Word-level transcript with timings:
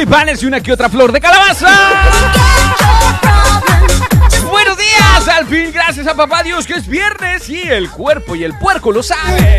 tulipanes 0.00 0.42
y 0.42 0.46
una 0.46 0.62
que 0.62 0.72
otra 0.72 0.88
flor 0.88 1.12
de 1.12 1.20
calabaza. 1.20 1.68
Buenos 4.50 4.78
días, 4.78 5.28
al 5.28 5.46
fin, 5.46 5.70
gracias 5.74 6.06
a 6.06 6.14
papá 6.14 6.42
Dios 6.42 6.66
que 6.66 6.72
es 6.74 6.86
viernes 6.86 7.46
y 7.50 7.60
el 7.68 7.90
cuerpo 7.90 8.34
y 8.34 8.44
el 8.44 8.56
puerco 8.58 8.92
lo 8.92 9.02
sabe. 9.02 9.58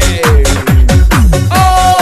Oh. 1.52 1.98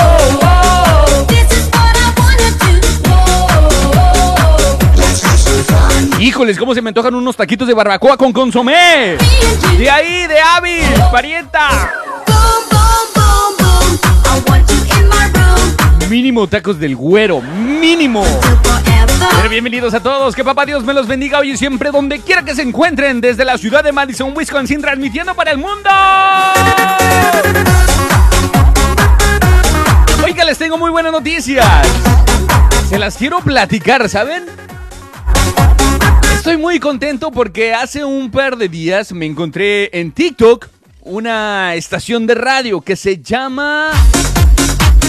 Híjoles, 6.20 6.58
cómo 6.58 6.74
se 6.74 6.82
me 6.82 6.90
antojan 6.90 7.16
unos 7.16 7.36
taquitos 7.36 7.68
de 7.68 7.74
barbacoa 7.74 8.16
con 8.16 8.32
consomé. 8.32 9.18
De 9.78 9.90
ahí, 9.90 10.28
de 10.28 10.40
Avi, 10.40 10.80
parienta. 11.12 11.92
Mínimo 16.10 16.48
tacos 16.48 16.80
del 16.80 16.96
güero, 16.96 17.40
mínimo. 17.80 18.26
Pero 19.38 19.50
bienvenidos 19.50 19.94
a 19.94 20.02
todos, 20.02 20.36
que 20.36 20.44
papá 20.44 20.66
Dios 20.66 20.84
me 20.84 20.94
los 20.94 21.08
bendiga 21.08 21.40
hoy 21.40 21.52
y 21.52 21.58
siempre 21.58 21.92
donde 21.92 22.20
quiera 22.20 22.44
que 22.44 22.54
se 22.54 22.62
encuentren 22.62 23.22
desde 23.22 23.46
la 23.46 23.58
ciudad 23.58 23.84
de 23.84 23.92
Madison, 23.92 24.34
Wisconsin, 24.36 24.82
transmitiendo 24.82 25.34
para 25.34 25.52
el 25.52 25.58
mundo. 25.58 25.90
Oiga, 30.24 30.44
les 30.44 30.58
tengo 30.58 30.78
muy 30.78 30.92
buenas 30.92 31.12
noticias. 31.12 31.66
Se 32.90 33.00
las 33.00 33.16
quiero 33.16 33.40
platicar, 33.40 34.10
¿saben? 34.10 34.46
Estoy 36.34 36.58
muy 36.58 36.80
contento 36.80 37.32
porque 37.32 37.74
hace 37.74 38.04
un 38.04 38.30
par 38.32 38.58
de 38.58 38.68
días 38.68 39.12
me 39.14 39.26
encontré 39.26 39.90
en 39.98 40.12
TikTok 40.12 40.68
una 41.02 41.76
estación 41.76 42.28
de 42.28 42.36
radio 42.36 42.82
que 42.82 42.96
se 42.96 43.22
llama 43.22 43.92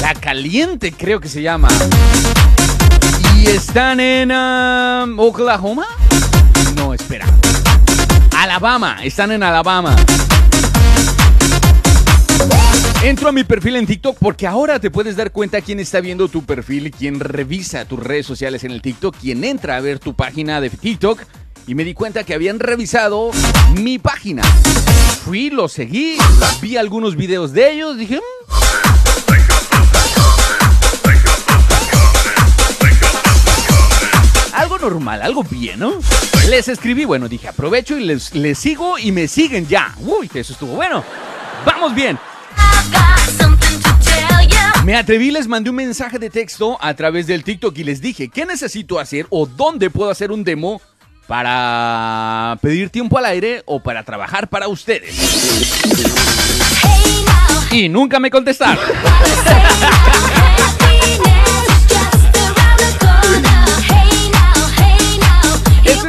La 0.00 0.14
Caliente, 0.14 0.92
creo 0.92 1.20
que 1.20 1.28
se 1.28 1.42
llama. 1.42 1.68
Están 3.50 3.98
en 3.98 4.30
um, 4.30 5.18
Oklahoma. 5.18 5.84
No, 6.76 6.94
espera. 6.94 7.26
Alabama, 8.36 8.98
están 9.02 9.32
en 9.32 9.42
Alabama. 9.42 9.96
Entro 13.02 13.28
a 13.28 13.32
mi 13.32 13.42
perfil 13.42 13.74
en 13.74 13.88
TikTok 13.88 14.18
porque 14.20 14.46
ahora 14.46 14.78
te 14.78 14.92
puedes 14.92 15.16
dar 15.16 15.32
cuenta 15.32 15.60
quién 15.62 15.80
está 15.80 16.00
viendo 16.00 16.28
tu 16.28 16.44
perfil, 16.44 16.92
quién 16.92 17.18
revisa 17.18 17.84
tus 17.86 17.98
redes 17.98 18.24
sociales 18.24 18.62
en 18.62 18.70
el 18.70 18.82
TikTok, 18.82 19.16
quién 19.20 19.42
entra 19.42 19.76
a 19.76 19.80
ver 19.80 19.98
tu 19.98 20.14
página 20.14 20.60
de 20.60 20.70
TikTok. 20.70 21.20
Y 21.66 21.74
me 21.74 21.82
di 21.82 21.92
cuenta 21.92 22.22
que 22.22 22.34
habían 22.34 22.60
revisado 22.60 23.32
mi 23.74 23.98
página. 23.98 24.44
Fui, 25.24 25.50
lo 25.50 25.68
seguí, 25.68 26.18
vi 26.62 26.76
algunos 26.76 27.16
videos 27.16 27.52
de 27.52 27.72
ellos, 27.72 27.98
dije... 27.98 28.20
normal, 34.80 35.23
algo 35.23 35.45
bien, 35.45 35.79
¿no? 35.79 35.92
Les 36.48 36.68
escribí, 36.68 37.05
bueno, 37.05 37.29
dije, 37.29 37.48
aprovecho 37.48 37.98
y 37.98 38.05
les, 38.05 38.35
les 38.35 38.58
sigo 38.58 38.98
y 38.98 39.13
me 39.13 39.29
siguen 39.29 39.68
ya. 39.68 39.95
Uy, 39.98 40.30
eso 40.35 40.52
estuvo 40.52 40.74
bueno. 40.74 41.05
Vamos 41.64 41.95
bien. 41.95 42.18
Me 44.85 44.96
atreví, 44.96 45.30
les 45.30 45.46
mandé 45.46 45.70
un 45.70 45.77
mensaje 45.77 46.19
de 46.19 46.30
texto 46.30 46.79
a 46.80 46.95
través 46.95 47.27
del 47.27 47.45
TikTok 47.45 47.77
y 47.79 47.85
les 47.85 48.01
dije 48.01 48.29
qué 48.29 48.46
necesito 48.46 48.98
hacer 48.98 49.27
o 49.29 49.46
dónde 49.46 49.90
puedo 49.90 50.11
hacer 50.11 50.33
un 50.33 50.42
demo 50.42 50.80
para 51.27 52.58
pedir 52.63 52.90
tiempo 52.90 53.19
al 53.19 53.27
aire 53.27 53.63
o 53.67 53.83
para 53.83 54.05
trabajar 54.05 54.48
para 54.48 54.69
ustedes. 54.69 55.14
Y 57.70 57.89
nunca 57.89 58.19
me 58.19 58.30
contestaron. 58.30 58.85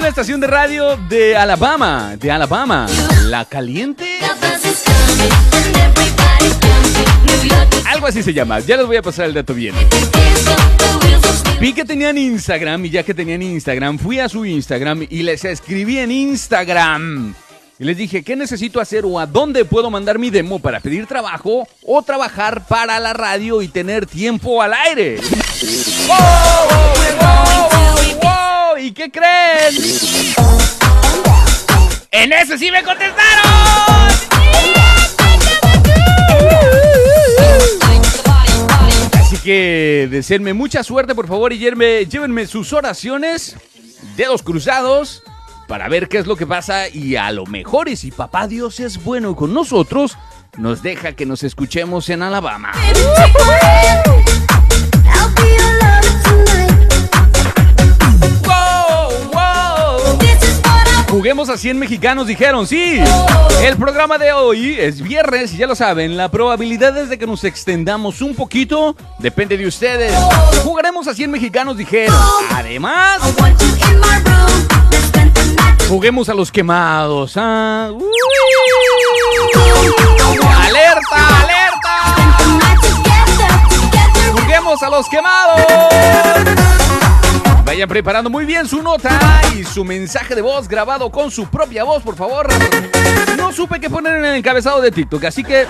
Es 0.01 0.03
una 0.03 0.09
estación 0.09 0.39
de 0.41 0.47
radio 0.47 0.97
de 0.97 1.37
Alabama, 1.37 2.15
de 2.17 2.31
Alabama. 2.31 2.87
La 3.25 3.45
caliente. 3.45 4.17
Algo 7.85 8.07
así 8.07 8.23
se 8.23 8.33
llama. 8.33 8.61
Ya 8.61 8.77
les 8.77 8.87
voy 8.87 8.95
a 8.95 9.03
pasar 9.03 9.25
el 9.27 9.35
dato 9.35 9.53
bien. 9.53 9.75
Vi 11.59 11.73
que 11.73 11.85
tenían 11.85 12.17
Instagram 12.17 12.83
y 12.85 12.89
ya 12.89 13.03
que 13.03 13.13
tenían 13.13 13.43
Instagram, 13.43 13.99
fui 13.99 14.17
a 14.17 14.27
su 14.27 14.43
Instagram 14.43 15.05
y 15.07 15.21
les 15.21 15.45
escribí 15.45 15.99
en 15.99 16.09
Instagram. 16.09 17.35
Y 17.77 17.83
les 17.83 17.95
dije, 17.95 18.23
¿qué 18.23 18.35
necesito 18.35 18.81
hacer 18.81 19.05
o 19.05 19.19
a 19.19 19.27
dónde 19.27 19.65
puedo 19.65 19.91
mandar 19.91 20.17
mi 20.17 20.31
demo 20.31 20.57
para 20.57 20.79
pedir 20.79 21.05
trabajo 21.05 21.67
o 21.85 22.01
trabajar 22.01 22.65
para 22.65 22.99
la 22.99 23.13
radio 23.13 23.61
y 23.61 23.67
tener 23.67 24.07
tiempo 24.07 24.63
al 24.63 24.73
aire? 24.73 25.17
¡Wow! 26.07 26.17
¡Wow! 26.17 27.19
¡Wow! 27.19 27.40
¿Y 28.81 28.93
qué 28.93 29.11
creen? 29.11 29.75
¡En 32.09 32.33
ese 32.33 32.57
sí 32.57 32.71
me 32.71 32.81
contestaron! 32.81 33.45
Así 39.19 39.37
que 39.43 40.07
deseenme 40.09 40.53
mucha 40.53 40.83
suerte, 40.83 41.13
por 41.13 41.27
favor, 41.27 41.53
y 41.53 41.59
llévenme, 41.59 42.07
llévenme 42.07 42.47
sus 42.47 42.73
oraciones, 42.73 43.55
dedos 44.17 44.41
cruzados, 44.41 45.21
para 45.67 45.87
ver 45.87 46.09
qué 46.09 46.17
es 46.17 46.25
lo 46.25 46.35
que 46.35 46.47
pasa. 46.47 46.89
Y 46.89 47.17
a 47.17 47.31
lo 47.31 47.45
mejor, 47.45 47.87
y 47.87 47.95
si 47.95 48.09
papá 48.09 48.47
Dios 48.47 48.79
es 48.79 49.03
bueno 49.03 49.35
con 49.35 49.53
nosotros, 49.53 50.17
nos 50.57 50.81
deja 50.81 51.13
que 51.13 51.27
nos 51.27 51.43
escuchemos 51.43 52.09
en 52.09 52.23
Alabama. 52.23 52.71
Juguemos 61.11 61.49
a 61.49 61.57
100 61.57 61.77
mexicanos, 61.77 62.25
dijeron, 62.25 62.65
sí. 62.65 62.97
El 63.61 63.75
programa 63.75 64.17
de 64.17 64.31
hoy 64.31 64.77
es 64.79 65.01
viernes 65.01 65.53
y 65.53 65.57
ya 65.57 65.67
lo 65.67 65.75
saben, 65.75 66.15
la 66.15 66.29
probabilidad 66.29 66.97
es 66.97 67.09
de 67.09 67.19
que 67.19 67.27
nos 67.27 67.43
extendamos 67.43 68.21
un 68.21 68.33
poquito 68.33 68.95
depende 69.19 69.57
de 69.57 69.67
ustedes. 69.67 70.13
Jugaremos 70.63 71.09
a 71.09 71.13
100 71.13 71.29
mexicanos, 71.29 71.75
dijeron. 71.75 72.15
Además, 72.55 73.19
juguemos 75.89 76.29
a 76.29 76.33
los 76.33 76.49
quemados. 76.49 77.33
¿ah? 77.35 77.91
¡Alerta, 80.63 81.41
alerta! 81.41 82.21
Juguemos 84.33 84.81
a 84.81 84.89
los 84.89 85.09
quemados. 85.09 85.59
Vayan 87.71 87.87
preparando 87.87 88.29
muy 88.29 88.43
bien 88.43 88.67
su 88.67 88.83
nota 88.83 89.17
y 89.57 89.63
su 89.63 89.85
mensaje 89.85 90.35
de 90.35 90.41
voz 90.41 90.67
grabado 90.67 91.09
con 91.09 91.31
su 91.31 91.45
propia 91.45 91.85
voz, 91.85 92.03
por 92.03 92.17
favor. 92.17 92.49
No 93.37 93.53
supe 93.53 93.79
qué 93.79 93.89
poner 93.89 94.17
en 94.17 94.25
el 94.25 94.35
encabezado 94.35 94.81
de 94.81 94.91
TikTok, 94.91 95.23
así 95.23 95.41
que 95.41 95.65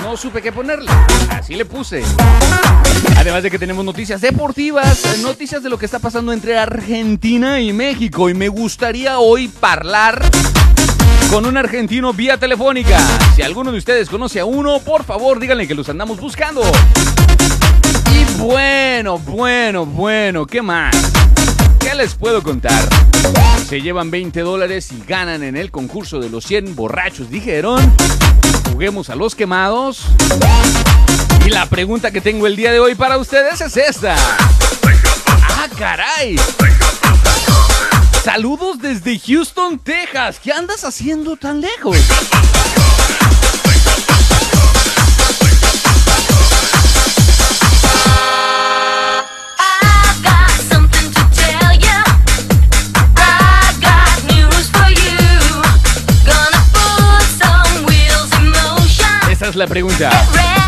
no 0.00 0.16
supe 0.16 0.40
qué 0.40 0.52
ponerle. 0.52 0.88
Así 1.28 1.56
le 1.56 1.64
puse. 1.64 2.04
Además 3.16 3.42
de 3.42 3.50
que 3.50 3.58
tenemos 3.58 3.84
noticias 3.84 4.20
deportivas, 4.20 5.18
noticias 5.22 5.60
de 5.64 5.70
lo 5.70 5.76
que 5.76 5.86
está 5.86 5.98
pasando 5.98 6.32
entre 6.32 6.56
Argentina 6.56 7.60
y 7.60 7.72
México. 7.72 8.30
Y 8.30 8.34
me 8.34 8.46
gustaría 8.46 9.18
hoy 9.18 9.50
hablar 9.60 10.22
con 11.30 11.46
un 11.46 11.56
argentino 11.56 12.12
vía 12.12 12.36
telefónica. 12.36 12.96
Si 13.34 13.42
alguno 13.42 13.72
de 13.72 13.78
ustedes 13.78 14.08
conoce 14.08 14.38
a 14.38 14.44
uno, 14.44 14.78
por 14.78 15.02
favor 15.02 15.40
díganle 15.40 15.66
que 15.66 15.74
los 15.74 15.88
andamos 15.88 16.20
buscando. 16.20 16.62
Bueno, 18.42 19.18
bueno, 19.18 19.86
bueno, 19.86 20.46
¿qué 20.48 20.62
más? 20.62 20.92
¿Qué 21.78 21.94
les 21.94 22.14
puedo 22.14 22.42
contar? 22.42 22.82
Se 23.68 23.80
llevan 23.80 24.10
20 24.10 24.40
dólares 24.40 24.90
y 24.90 25.00
ganan 25.06 25.44
en 25.44 25.56
el 25.56 25.70
concurso 25.70 26.18
de 26.18 26.28
los 26.28 26.44
100 26.46 26.74
borrachos, 26.74 27.30
dijeron. 27.30 27.94
Juguemos 28.72 29.10
a 29.10 29.14
los 29.14 29.36
quemados. 29.36 30.06
Y 31.46 31.50
la 31.50 31.66
pregunta 31.66 32.10
que 32.10 32.20
tengo 32.20 32.48
el 32.48 32.56
día 32.56 32.72
de 32.72 32.80
hoy 32.80 32.96
para 32.96 33.16
ustedes 33.16 33.60
es 33.60 33.76
esta. 33.76 34.16
¡Ah, 35.28 35.68
caray! 35.78 36.34
Saludos 38.24 38.80
desde 38.80 39.20
Houston, 39.20 39.78
Texas. 39.78 40.40
¿Qué 40.42 40.52
andas 40.52 40.82
haciendo 40.84 41.36
tan 41.36 41.60
lejos? 41.60 41.96
La 59.56 59.66
pregunta. 59.66 60.10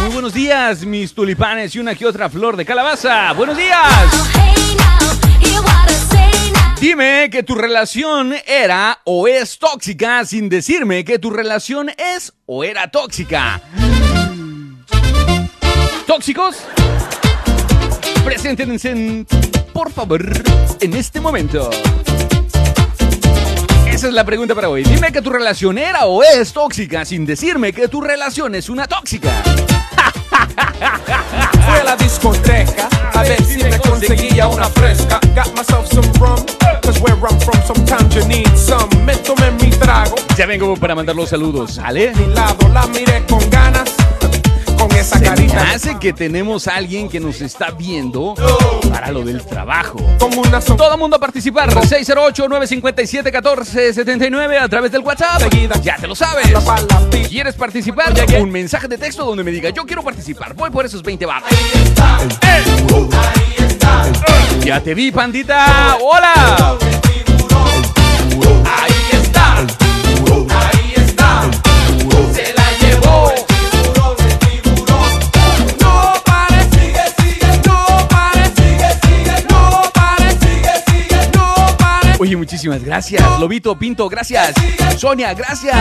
Muy 0.00 0.10
buenos 0.10 0.34
días, 0.34 0.84
mis 0.84 1.14
tulipanes 1.14 1.74
y 1.74 1.78
una 1.78 1.94
que 1.94 2.06
otra 2.06 2.28
flor 2.28 2.56
de 2.56 2.64
calabaza. 2.64 3.32
Buenos 3.32 3.56
días. 3.56 3.80
Dime 6.80 7.30
que 7.30 7.42
tu 7.42 7.54
relación 7.54 8.34
era 8.46 9.00
o 9.04 9.26
es 9.26 9.58
tóxica 9.58 10.24
sin 10.24 10.48
decirme 10.48 11.04
que 11.04 11.18
tu 11.18 11.30
relación 11.30 11.90
es 11.96 12.32
o 12.46 12.64
era 12.64 12.90
tóxica. 12.90 13.62
¿Tóxicos? 16.06 16.56
Preséntense, 18.24 19.24
por 19.72 19.90
favor, 19.90 20.22
en 20.80 20.94
este 20.94 21.20
momento. 21.20 21.70
Esa 24.04 24.10
es 24.10 24.14
la 24.16 24.24
pregunta 24.26 24.54
para 24.54 24.68
hoy. 24.68 24.84
Dime 24.84 25.10
que 25.10 25.22
tu 25.22 25.30
relación 25.30 25.78
era 25.78 26.04
o 26.04 26.22
es 26.22 26.52
tóxica 26.52 27.06
sin 27.06 27.24
decirme 27.24 27.72
que 27.72 27.88
tu 27.88 28.02
relación 28.02 28.54
es 28.54 28.68
una 28.68 28.86
tóxica. 28.86 29.30
Fui 31.66 31.78
a 31.80 31.84
la 31.84 31.96
discoteca 31.96 32.90
a 33.14 33.22
ver 33.22 33.42
si 33.42 33.64
me 33.64 33.78
conseguía 33.78 34.46
una 34.46 34.66
fresca. 34.66 35.18
Got 35.34 35.56
myself 35.56 35.86
some 35.90 36.06
rum, 36.20 36.36
cause 36.82 37.00
where 37.00 37.16
I'm 37.16 37.40
from 37.40 37.58
sometimes 37.66 38.14
you 38.14 38.26
need 38.28 38.54
some. 38.58 38.90
Me 39.06 39.16
tomé 39.16 39.50
mi 39.52 39.70
trago, 39.70 40.16
Ya 40.36 40.44
vengo 40.44 40.76
para 40.76 40.94
mandar 40.94 41.16
los 41.16 41.30
saludos, 41.30 41.76
¿sale? 41.76 42.12
mi 42.14 42.26
lado 42.34 42.68
la 42.74 42.86
miré 42.88 43.24
con 43.26 43.48
ganas, 43.48 43.90
esa 44.98 45.16
Se 45.18 45.22
me 45.22 45.26
carita. 45.28 45.70
hace 45.70 45.98
que 45.98 46.12
tenemos 46.12 46.66
a 46.68 46.74
alguien 46.76 47.08
que 47.08 47.20
nos 47.20 47.40
está 47.40 47.70
viendo 47.70 48.34
para 48.90 49.10
lo 49.12 49.22
del 49.22 49.42
trabajo. 49.44 49.98
Todo 50.18 50.96
mundo 50.98 51.16
a 51.16 51.20
participar. 51.20 51.70
608-957-1479 51.74 54.60
a 54.60 54.68
través 54.68 54.92
del 54.92 55.00
WhatsApp. 55.02 55.42
Ya 55.82 55.96
te 55.96 56.06
lo 56.06 56.14
sabes. 56.14 56.46
¿Quieres 57.28 57.54
participar? 57.54 58.12
Un 58.38 58.50
mensaje 58.50 58.88
de 58.88 58.98
texto 58.98 59.24
donde 59.24 59.42
me 59.44 59.50
diga 59.50 59.70
yo 59.70 59.84
quiero 59.84 60.02
participar. 60.02 60.54
Voy 60.54 60.70
por 60.70 60.84
esos 60.86 61.02
20 61.02 61.26
baros. 61.26 61.48
Ya 64.64 64.80
te 64.80 64.94
vi, 64.94 65.10
pandita. 65.10 65.96
Hola. 66.00 66.76
Ahí 68.66 68.93
Oye, 82.34 82.40
muchísimas 82.40 82.82
gracias. 82.82 83.22
Lobito 83.38 83.78
Pinto, 83.78 84.08
gracias. 84.08 84.54
Sonia, 84.98 85.32
gracias. 85.34 85.76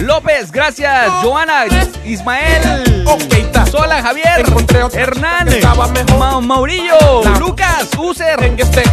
López, 0.00 0.50
gracias. 0.50 1.12
Joana, 1.22 1.64
Ismael. 2.02 3.04
Sola, 3.70 4.00
Javier. 4.02 4.42
Hernán. 4.94 5.48
Ma- 6.18 6.40
Maurillo. 6.40 6.96
Lucas. 7.38 7.90
User. 7.98 8.54
Este 8.56 8.84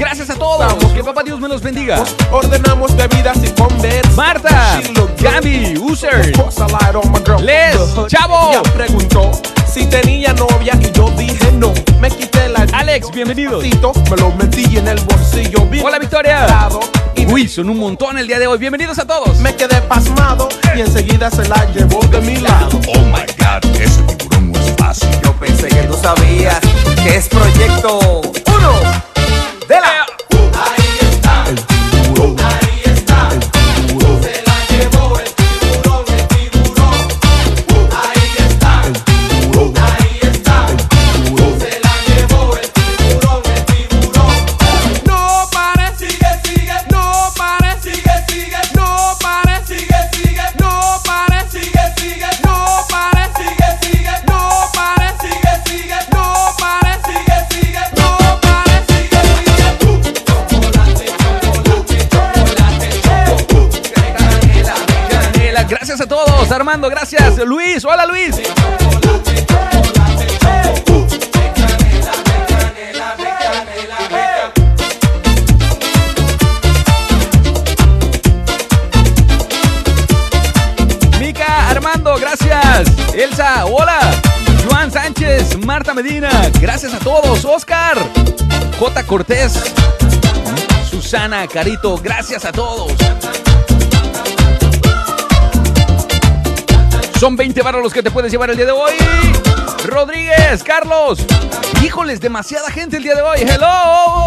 Gracias 0.00 0.28
a 0.30 0.34
todos. 0.34 0.74
Que 0.92 1.04
papá 1.04 1.22
Dios 1.22 1.38
me 1.38 1.46
los 1.48 1.62
bendiga. 1.62 2.02
ordenamos 2.32 2.96
bebidas 2.96 3.38
y 3.44 3.50
comer. 3.50 4.02
Marta. 4.16 4.80
Gaby. 5.20 5.78
User. 5.78 6.32
Les, 7.42 7.76
Chavo. 8.08 8.60
Preguntó 8.74 9.30
si 9.72 9.86
tenía 9.86 10.32
novia 10.34 10.78
y 10.80 10.92
yo 10.92 11.08
dije 11.16 11.50
no. 11.52 11.72
Me 11.98 12.10
quité 12.10 12.48
la 12.48 12.66
Alex, 12.74 13.10
bienvenidos. 13.10 13.64
me 14.10 14.16
lo 14.16 14.30
metí 14.32 14.76
en 14.76 14.86
el 14.86 15.00
bolsillo. 15.00 15.64
bien 15.66 15.84
Hola, 15.84 15.98
Victoria. 15.98 16.46
Y 17.16 17.26
Uy, 17.26 17.48
son 17.48 17.70
un 17.70 17.78
montón 17.78 18.18
el 18.18 18.26
día 18.26 18.38
de 18.38 18.46
hoy. 18.46 18.58
Bienvenidos 18.58 18.98
a 18.98 19.06
todos. 19.06 19.38
me 19.38 19.54
quedé 19.56 19.80
pasmado 19.82 20.48
y 20.76 20.80
enseguida 20.80 21.30
se 21.30 21.48
la 21.48 21.64
llevó 21.72 22.00
de 22.06 22.20
mi 22.20 22.36
lado. 22.36 22.80
Oh 22.88 22.98
my 23.06 23.24
god, 23.38 23.80
ese 23.80 24.02
tiburón 24.02 24.52
no 24.52 24.58
es 24.58 24.74
fácil. 24.76 25.08
Yo 25.24 25.32
pensé 25.34 25.68
que 25.68 25.82
tú 25.84 25.94
sabías 25.94 26.60
que 27.02 27.16
es 27.16 27.28
proyecto 27.28 28.20
1 28.20 28.32
de 29.68 29.80
la. 29.80 30.11
Luis, 67.44 67.84
hola 67.84 68.06
Luis. 68.06 68.36
Mica, 81.18 81.70
Armando, 81.70 82.16
gracias. 82.18 82.88
Elsa, 83.14 83.64
hola. 83.66 83.98
Juan 84.68 84.90
Sánchez, 84.90 85.58
Marta 85.58 85.92
Medina, 85.94 86.30
gracias 86.60 86.94
a 86.94 86.98
todos. 86.98 87.44
Oscar, 87.44 87.98
J. 88.78 89.02
Cortés, 89.04 89.52
Susana, 90.88 91.46
Carito, 91.46 91.98
gracias 91.98 92.44
a 92.44 92.52
todos. 92.52 92.92
Son 97.22 97.36
20 97.36 97.62
varos 97.62 97.80
los 97.84 97.92
que 97.92 98.02
te 98.02 98.10
puedes 98.10 98.32
llevar 98.32 98.50
el 98.50 98.56
día 98.56 98.66
de 98.66 98.72
hoy. 98.72 98.90
Rodríguez, 99.86 100.64
Carlos. 100.64 101.20
Híjoles, 101.80 102.20
demasiada 102.20 102.68
gente 102.68 102.96
el 102.96 103.04
día 103.04 103.14
de 103.14 103.22
hoy. 103.22 103.38
Hello. 103.42 104.26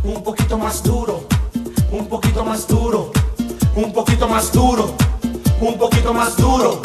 un 0.03 0.23
poquito 0.25 0.59
más 0.59 0.83
duro, 0.83 1.29
un 1.93 2.09
poquito 2.09 2.45
más 2.45 2.67
duro, 2.67 3.13
un 3.77 3.93
poquito 3.93 4.27
más 4.29 4.53
duro, 4.53 4.97
un 5.61 5.79
poquito 5.79 6.13
más 6.13 6.37
duro, 6.37 6.83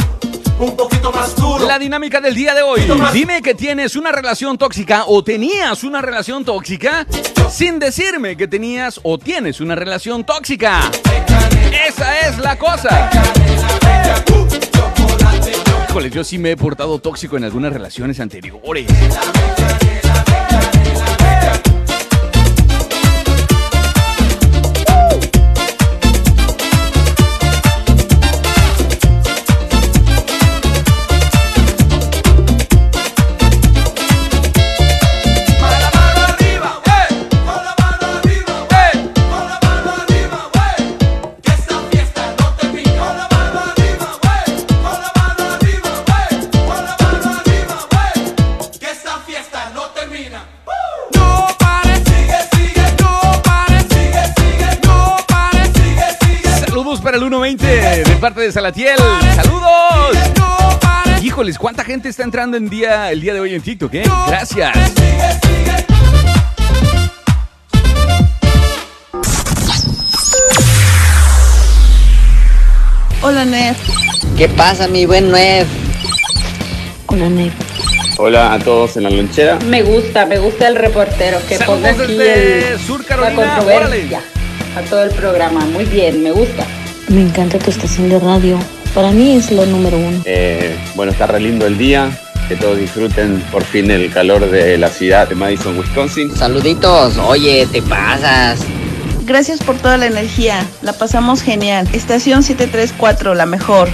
un 0.59 0.75
poquito 0.75 1.11
más 1.11 1.35
duro. 1.35 1.65
La 1.65 1.79
dinámica 1.79 2.21
del 2.21 2.35
día 2.35 2.53
de 2.53 2.61
hoy. 2.61 2.81
Dime 3.11 3.41
que 3.41 3.55
tienes 3.55 3.95
una 3.95 4.11
relación 4.11 4.59
tóxica 4.59 5.05
o 5.07 5.23
tenías 5.23 5.83
una 5.83 5.99
relación 5.99 6.45
tóxica 6.45 7.07
sin 7.49 7.79
decirme 7.79 8.37
que 8.37 8.47
tenías 8.47 8.99
o 9.01 9.17
tienes 9.17 9.61
una 9.61 9.73
relación 9.73 10.23
tóxica. 10.23 10.91
Esa 11.87 12.27
es 12.27 12.37
la 12.37 12.57
cosa. 12.57 13.09
Híjole, 15.89 16.09
yo 16.09 16.23
sí 16.23 16.37
me 16.37 16.51
he 16.51 16.57
portado 16.57 16.99
tóxico 16.99 17.37
en 17.37 17.43
algunas 17.43 17.73
relaciones 17.73 18.19
anteriores. 18.19 18.87
120 58.43 58.47
de 58.47 58.47
parte 58.47 58.47
de 58.47 58.51
Salatiel. 58.51 58.97
Saludos. 59.35 60.17
Híjoles, 61.23 61.57
¿cuánta 61.57 61.83
gente 61.83 62.09
está 62.09 62.23
entrando 62.23 62.57
en 62.57 62.69
día, 62.69 63.11
el 63.11 63.21
día 63.21 63.33
de 63.33 63.39
hoy 63.39 63.55
en 63.55 63.61
TikTok? 63.61 63.93
eh? 63.93 64.03
Gracias. 64.27 64.71
Hola, 73.21 73.45
Nef. 73.45 73.77
¿Qué 74.37 74.49
pasa, 74.49 74.87
mi 74.87 75.05
buen 75.05 75.29
Nuev? 75.31 75.65
Hola, 77.07 77.29
Nef. 77.29 77.53
Hola 78.17 78.53
a 78.53 78.59
todos 78.59 78.97
en 78.97 79.03
la 79.03 79.09
lonchera. 79.09 79.57
Me 79.67 79.81
gusta, 79.81 80.25
me 80.25 80.37
gusta 80.39 80.67
el 80.67 80.75
reportero 80.75 81.39
que 81.47 81.57
Saludos 81.57 81.75
ponga 81.79 81.89
aquí 82.03 82.13
desde 82.15 82.73
el- 82.73 82.79
Sur 82.79 82.99
la 83.01 83.05
Carolina. 83.07 83.35
controversia 83.55 84.21
a 84.75 84.81
todo 84.81 85.03
el 85.03 85.11
programa. 85.11 85.61
Muy 85.65 85.85
bien, 85.85 86.21
me 86.21 86.31
gusta. 86.31 86.65
Me 87.13 87.21
encanta 87.21 87.59
tu 87.59 87.69
estación 87.69 88.09
de 88.09 88.19
radio. 88.19 88.57
Para 88.95 89.11
mí 89.11 89.33
es 89.33 89.51
lo 89.51 89.67
número 89.67 89.99
uno. 89.99 90.23
Eh, 90.25 90.75
bueno, 90.95 91.11
está 91.11 91.27
re 91.27 91.39
lindo 91.39 91.67
el 91.67 91.77
día. 91.77 92.09
Que 92.47 92.55
todos 92.55 92.75
disfruten 92.75 93.39
por 93.51 93.63
fin 93.63 93.91
el 93.91 94.11
calor 94.11 94.49
de 94.49 94.79
la 94.79 94.89
ciudad 94.89 95.29
de 95.29 95.35
Madison, 95.35 95.77
Wisconsin. 95.77 96.35
Saluditos, 96.35 97.17
oye, 97.19 97.67
te 97.71 97.83
pasas. 97.83 98.61
Gracias 99.25 99.59
por 99.59 99.77
toda 99.77 99.97
la 99.97 100.07
energía. 100.07 100.65
La 100.81 100.93
pasamos 100.93 101.43
genial. 101.43 101.87
Estación 101.93 102.41
734, 102.41 103.35
la 103.35 103.45
mejor. 103.45 103.89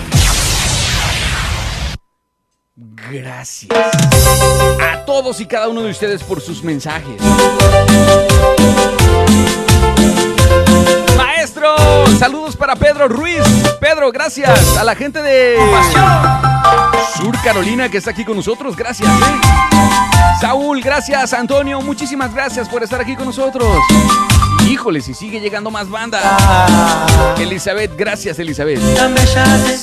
Gracias 3.12 3.70
a 4.82 5.04
todos 5.06 5.42
y 5.42 5.46
cada 5.46 5.68
uno 5.68 5.84
de 5.84 5.92
ustedes 5.92 6.24
por 6.24 6.40
sus 6.40 6.64
mensajes. 6.64 7.22
Saludos 12.20 12.56
para 12.56 12.76
Pedro 12.76 13.08
Ruiz. 13.08 13.42
Pedro, 13.80 14.12
gracias 14.12 14.78
a 14.78 14.84
la 14.84 14.96
gente 14.96 15.20
de 15.22 15.58
Sur 17.18 17.36
Carolina 17.44 17.90
que 17.90 17.98
está 17.98 18.12
aquí 18.12 18.24
con 18.24 18.36
nosotros. 18.38 18.76
Gracias. 18.76 19.10
¿eh? 19.10 19.42
Saúl, 20.40 20.80
gracias. 20.82 21.34
Antonio, 21.34 21.82
muchísimas 21.82 22.32
gracias 22.34 22.70
por 22.70 22.84
estar 22.84 23.02
aquí 23.02 23.16
con 23.16 23.26
nosotros. 23.26 23.68
Híjole, 24.70 25.02
si 25.02 25.14
sigue 25.16 25.40
llegando 25.40 25.72
más 25.72 25.90
banda. 25.90 26.20
Elizabeth, 27.40 27.96
gracias 27.98 28.38
Elizabeth. 28.38 28.80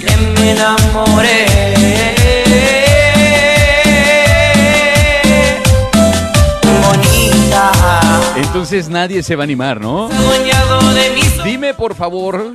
que 0.00 0.16
me 0.38 0.50
enamoré. 0.50 2.17
Entonces 8.70 8.90
nadie 8.90 9.22
se 9.22 9.34
va 9.34 9.44
a 9.44 9.46
animar, 9.46 9.80
¿no? 9.80 10.10
Dime 11.42 11.72
por 11.72 11.94
favor 11.94 12.54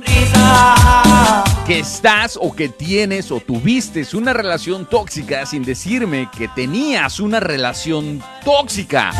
que 1.66 1.80
estás 1.80 2.38
o 2.40 2.54
que 2.54 2.68
tienes 2.68 3.32
o 3.32 3.40
tuviste 3.40 4.06
una 4.12 4.32
relación 4.32 4.86
tóxica 4.88 5.44
sin 5.44 5.64
decirme 5.64 6.28
que 6.38 6.46
tenías 6.46 7.18
una 7.18 7.40
relación 7.40 8.22
tóxica. 8.44 9.10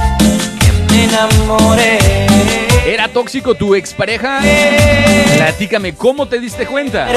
Me 0.88 1.06
enamoré. 1.06 1.98
¿Era 2.86 3.08
tóxico 3.08 3.56
tu 3.56 3.74
expareja? 3.74 4.38
Platícame, 5.36 5.96
¿cómo 5.96 6.28
te 6.28 6.38
diste 6.38 6.64
cuenta? 6.64 7.08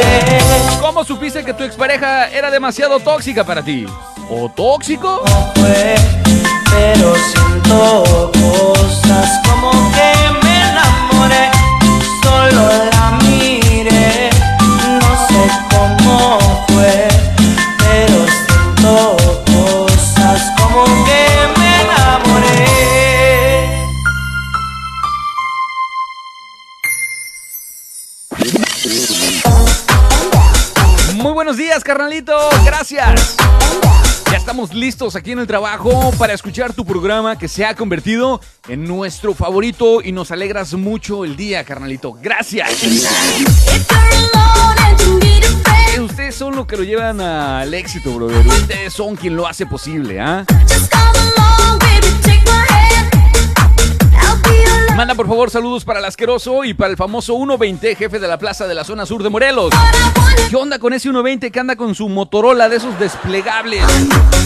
¿Cómo 0.81 1.03
supiste 1.03 1.45
que 1.45 1.53
tu 1.53 1.63
expareja 1.63 2.31
era 2.31 2.49
demasiado 2.49 2.99
tóxica 2.99 3.43
para 3.43 3.63
ti? 3.63 3.85
¿O 4.27 4.49
tóxico? 4.49 5.23
fue, 5.53 5.95
pero 6.71 7.13
siento 7.67 8.31
cosas 8.31 9.39
como 9.47 9.71
que 9.91 10.11
me 10.43 10.55
enamoré. 10.69 11.51
Solo 12.23 12.63
la 12.91 13.11
miré, 13.23 14.29
no 15.01 15.27
sé 15.27 15.41
cómo 15.69 16.65
fue, 16.69 17.07
pero 17.77 18.25
siento 18.45 19.43
cosas 19.45 20.41
como 20.57 20.81
que 21.05 21.23
me 21.59 21.69
enamoré. 21.81 22.67
Muy 31.15 31.33
buenos 31.33 31.57
días, 31.57 31.83
carnalito. 31.83 32.37
Gracias. 32.63 33.46
Ya 34.31 34.37
estamos 34.37 34.73
listos 34.73 35.15
aquí 35.15 35.31
en 35.31 35.39
el 35.39 35.47
trabajo 35.47 36.11
para 36.17 36.33
escuchar 36.33 36.73
tu 36.73 36.85
programa 36.85 37.37
que 37.37 37.47
se 37.47 37.65
ha 37.65 37.75
convertido 37.75 38.41
en 38.67 38.83
nuestro 38.85 39.33
favorito 39.33 40.01
y 40.03 40.11
nos 40.11 40.31
alegras 40.31 40.73
mucho 40.73 41.23
el 41.23 41.35
día, 41.35 41.63
carnalito. 41.63 42.13
Gracias. 42.21 42.69
Eh, 45.95 45.99
Ustedes 45.99 46.35
son 46.35 46.55
los 46.55 46.67
que 46.67 46.77
lo 46.77 46.83
llevan 46.83 47.21
al 47.21 47.73
éxito, 47.73 48.11
brother. 48.13 48.45
Ustedes 48.45 48.93
son 48.93 49.15
quien 49.15 49.35
lo 49.35 49.47
hace 49.47 49.65
posible, 49.65 50.19
¿ah? 50.19 50.45
Manda 54.97 55.13
por 55.13 55.27
favor 55.27 55.51
saludos 55.51 55.85
para 55.85 55.99
el 55.99 56.05
asqueroso 56.05 56.63
y 56.63 56.73
para 56.73 56.89
el 56.89 56.97
famoso 56.97 57.35
120, 57.35 57.93
jefe 57.93 58.17
de 58.17 58.27
la 58.27 58.39
plaza 58.39 58.65
de 58.65 58.73
la 58.73 58.83
zona 58.83 59.05
sur 59.05 59.21
de 59.21 59.29
Morelos. 59.29 59.69
¿Qué 60.49 60.55
onda 60.55 60.79
con 60.79 60.91
ese 60.91 61.03
120 61.03 61.51
que 61.51 61.59
anda 61.59 61.75
con 61.75 61.93
su 61.93 62.09
Motorola 62.09 62.67
de 62.67 62.77
esos 62.77 62.97
desplegables? 62.97 63.83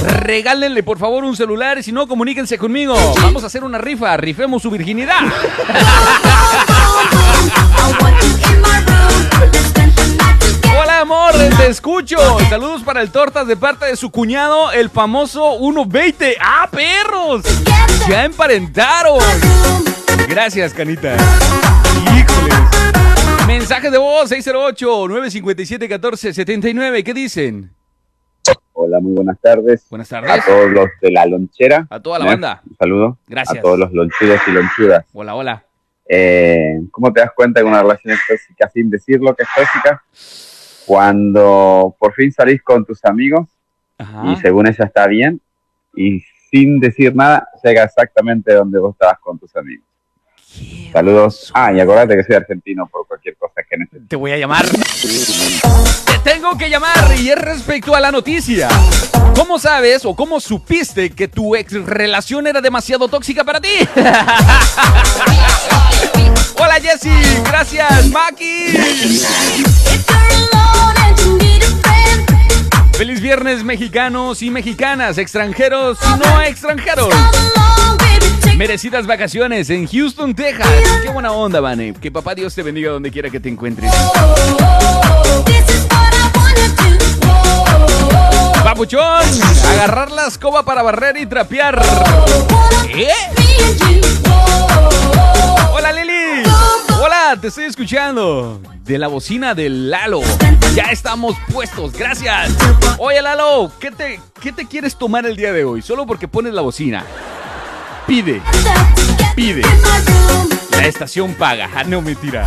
Regálenle 0.03 0.83
por 0.83 0.99
favor 0.99 1.23
un 1.23 1.37
celular 1.37 1.77
y 1.77 1.83
si 1.83 1.93
no, 1.93 2.05
comuníquense 2.05 2.57
conmigo. 2.57 2.97
Vamos 3.21 3.43
a 3.43 3.45
hacer 3.45 3.63
una 3.63 3.77
rifa, 3.77 4.17
rifemos 4.17 4.61
su 4.61 4.69
virginidad. 4.69 5.21
Hola 10.81 10.99
amor, 10.99 11.31
te 11.55 11.67
escucho. 11.67 12.17
Saludos 12.49 12.83
para 12.83 13.01
el 13.01 13.09
Tortas 13.09 13.47
de 13.47 13.55
parte 13.55 13.85
de 13.85 13.95
su 13.95 14.11
cuñado, 14.11 14.73
el 14.73 14.89
famoso 14.89 15.57
120. 15.59 16.35
¡Ah, 16.41 16.67
perros! 16.69 17.45
Ya 18.09 18.25
emparentaron. 18.25 19.19
Gracias, 20.29 20.73
Canita. 20.73 21.15
Híjoles. 22.15 22.55
Mensaje 23.47 23.89
de 23.91 23.97
voz 23.97 24.31
608-957-1479. 24.31 27.03
¿Qué 27.03 27.13
dicen? 27.13 27.71
Hola, 28.73 28.99
muy 28.99 29.13
buenas 29.13 29.37
tardes. 29.41 29.85
Buenas 29.89 30.11
A 30.13 30.21
tardes. 30.21 30.45
todos 30.45 30.69
los 30.71 30.87
de 31.01 31.11
la 31.11 31.25
lonchera. 31.25 31.85
A 31.89 31.99
toda 31.99 32.19
la 32.19 32.25
banda. 32.25 32.61
Un 32.69 32.75
saludo. 32.77 33.17
Gracias. 33.27 33.59
A 33.59 33.61
todos 33.61 33.79
los 33.79 33.91
lonchudos 33.93 34.39
y 34.47 34.51
lonchudas. 34.51 35.05
Hola, 35.13 35.35
hola. 35.35 35.63
Eh, 36.07 36.79
¿Cómo 36.91 37.11
te 37.13 37.21
das 37.21 37.31
cuenta 37.35 37.61
que 37.61 37.65
una 37.67 37.81
relación 37.81 38.13
es 38.13 38.19
tóxica 38.27 38.69
sin 38.69 38.89
decirlo 38.89 39.35
que 39.35 39.43
es 39.43 39.49
tóxica? 39.55 40.03
Cuando 40.85 41.95
por 41.99 42.13
fin 42.13 42.31
salís 42.31 42.61
con 42.63 42.85
tus 42.85 43.03
amigos 43.05 43.47
Ajá. 43.97 44.31
y 44.31 44.35
según 44.37 44.67
ella 44.67 44.85
está 44.85 45.07
bien 45.07 45.39
y 45.95 46.21
sin 46.49 46.79
decir 46.79 47.15
nada 47.15 47.47
llega 47.63 47.83
exactamente 47.83 48.53
donde 48.53 48.79
vos 48.79 48.93
estabas 48.93 49.19
con 49.19 49.37
tus 49.39 49.55
amigos. 49.55 49.85
Saludos. 50.91 51.51
Ah, 51.53 51.71
y 51.71 51.79
acordate 51.79 52.17
que 52.17 52.23
soy 52.23 52.35
argentino 52.35 52.87
por 52.91 53.07
cualquier 53.07 53.37
cosa 53.37 53.61
que 53.69 53.77
necesites. 53.77 54.09
Te 54.09 54.15
voy 54.15 54.31
a 54.31 54.37
llamar. 54.37 54.65
Te 54.67 56.19
tengo 56.23 56.57
que 56.57 56.69
llamar 56.69 57.15
y 57.17 57.29
es 57.29 57.37
respecto 57.37 57.95
a 57.95 57.99
la 57.99 58.11
noticia. 58.11 58.67
¿Cómo 59.35 59.57
sabes 59.59 60.05
o 60.05 60.15
cómo 60.15 60.39
supiste 60.39 61.09
que 61.11 61.27
tu 61.27 61.55
ex 61.55 61.73
relación 61.85 62.47
era 62.47 62.61
demasiado 62.61 63.07
tóxica 63.07 63.43
para 63.43 63.59
ti? 63.61 63.69
Hola 66.57 66.75
Jessy, 66.81 67.09
gracias 67.45 68.07
Maki. 68.09 68.77
Feliz 72.93 73.19
viernes 73.21 73.63
mexicanos 73.63 74.43
y 74.43 74.51
mexicanas, 74.51 75.17
extranjeros 75.17 75.97
y 76.03 76.19
no 76.19 76.41
extranjeros. 76.41 77.09
Merecidas 78.61 79.07
vacaciones 79.07 79.71
en 79.71 79.87
Houston, 79.87 80.35
Texas. 80.35 80.69
Qué 81.01 81.09
buena 81.09 81.31
onda, 81.31 81.59
Vane. 81.59 81.95
Que 81.95 82.11
papá 82.11 82.35
Dios 82.35 82.53
te 82.53 82.61
bendiga 82.61 82.91
donde 82.91 83.09
quiera 83.09 83.27
que 83.31 83.39
te 83.39 83.49
encuentres. 83.49 83.91
Papuchón, 88.63 89.23
agarrar 89.71 90.11
la 90.11 90.27
escoba 90.27 90.63
para 90.63 90.83
barrer 90.83 91.17
y 91.17 91.25
trapear. 91.25 91.81
¿Eh? 92.93 93.09
Hola 95.73 95.91
Lili. 95.91 96.43
Hola, 97.03 97.39
te 97.41 97.47
estoy 97.47 97.63
escuchando. 97.63 98.61
De 98.83 98.99
la 98.99 99.07
bocina 99.07 99.55
del 99.55 99.89
Lalo. 99.89 100.21
Ya 100.75 100.83
estamos 100.91 101.35
puestos, 101.51 101.93
gracias. 101.93 102.51
Oye 102.99 103.23
Lalo, 103.23 103.71
¿qué 103.79 103.89
te, 103.89 104.19
¿qué 104.39 104.51
te 104.51 104.67
quieres 104.67 104.95
tomar 104.95 105.25
el 105.25 105.35
día 105.35 105.51
de 105.51 105.65
hoy? 105.65 105.81
Solo 105.81 106.05
porque 106.05 106.27
pones 106.27 106.53
la 106.53 106.61
bocina. 106.61 107.03
Pide, 108.07 108.41
pide. 109.35 109.61
La 110.71 110.85
estación 110.85 111.33
paga. 111.35 111.69
Ah, 111.73 111.83
no, 111.83 112.01
mentira. 112.01 112.45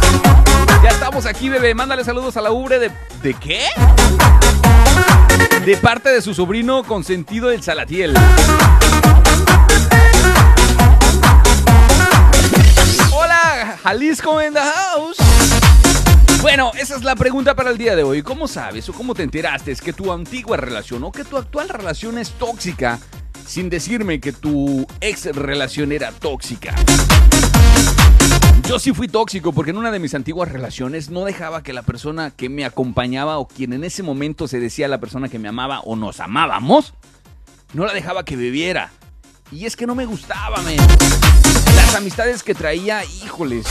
Ya 0.83 0.91
estamos 0.91 1.25
aquí, 1.27 1.49
bebé. 1.49 1.75
Mándale 1.75 2.05
saludos 2.05 2.37
a 2.37 2.43
la 2.43 2.51
ubre 2.51 2.79
de... 2.79 2.91
¿De 3.23 3.35
qué? 3.35 3.67
De 5.65 5.77
parte 5.77 6.11
de 6.11 6.21
su 6.21 6.35
sobrino 6.35 6.85
consentido 6.85 7.49
del 7.49 7.63
Salatiel. 7.63 8.15
Hola, 13.13 13.79
Jalisco 13.83 14.43
in 14.43 14.53
the 14.53 14.61
house. 14.61 15.17
Bueno, 16.43 16.73
esa 16.79 16.97
es 16.97 17.05
la 17.05 17.17
pregunta 17.17 17.55
para 17.55 17.71
el 17.71 17.79
día 17.79 17.97
de 17.97 18.03
hoy. 18.03 18.23
¿Cómo 18.23 18.49
sabes 18.49 18.89
o 18.91 18.93
cómo 18.93 19.15
te 19.15 19.23
enteraste 19.23 19.75
que 19.77 19.95
tu 19.95 20.13
antigua 20.13 20.59
relación 20.59 21.03
o 21.05 21.13
que 21.13 21.25
tu 21.25 21.39
actual 21.39 21.71
relación 21.71 22.19
es 22.19 22.33
tóxica 22.33 22.99
sin 23.47 23.71
decirme 23.71 24.21
que 24.21 24.33
tu 24.33 24.87
ex 25.01 25.27
relación 25.35 25.93
era 25.93 26.13
tóxica? 26.13 26.75
Yo 28.69 28.79
sí 28.79 28.93
fui 28.93 29.09
tóxico 29.09 29.53
porque 29.53 29.73
en 29.73 29.77
una 29.77 29.91
de 29.91 29.99
mis 29.99 30.15
antiguas 30.15 30.51
relaciones 30.51 31.11
no 31.11 31.25
dejaba 31.25 31.63
que 31.63 31.73
la 31.73 31.83
persona 31.83 32.31
que 32.31 32.49
me 32.49 32.65
acompañaba 32.65 33.39
o 33.39 33.47
quien 33.47 33.75
en 33.75 33.85
ese 33.85 34.03
momento 34.03 34.49
se 34.49 34.59
decía 34.59 34.89
la 34.89 34.99
persona 34.99 35.29
que 35.29 35.39
me 35.39 35.49
amaba 35.49 35.81
o 35.81 35.97
nos 35.97 36.21
amábamos, 36.21 36.95
no 37.75 37.85
la 37.85 37.93
dejaba 37.93 38.25
que 38.25 38.37
bebiera. 38.37 38.91
Y 39.53 39.67
es 39.67 39.77
que 39.77 39.87
no 39.87 39.95
me 39.95 40.07
gustaba, 40.07 40.63
men. 40.63 40.79
Las 41.77 41.95
amistades 41.95 42.43
que 42.43 42.55
traía, 42.55 43.05
híjoles. 43.05 43.67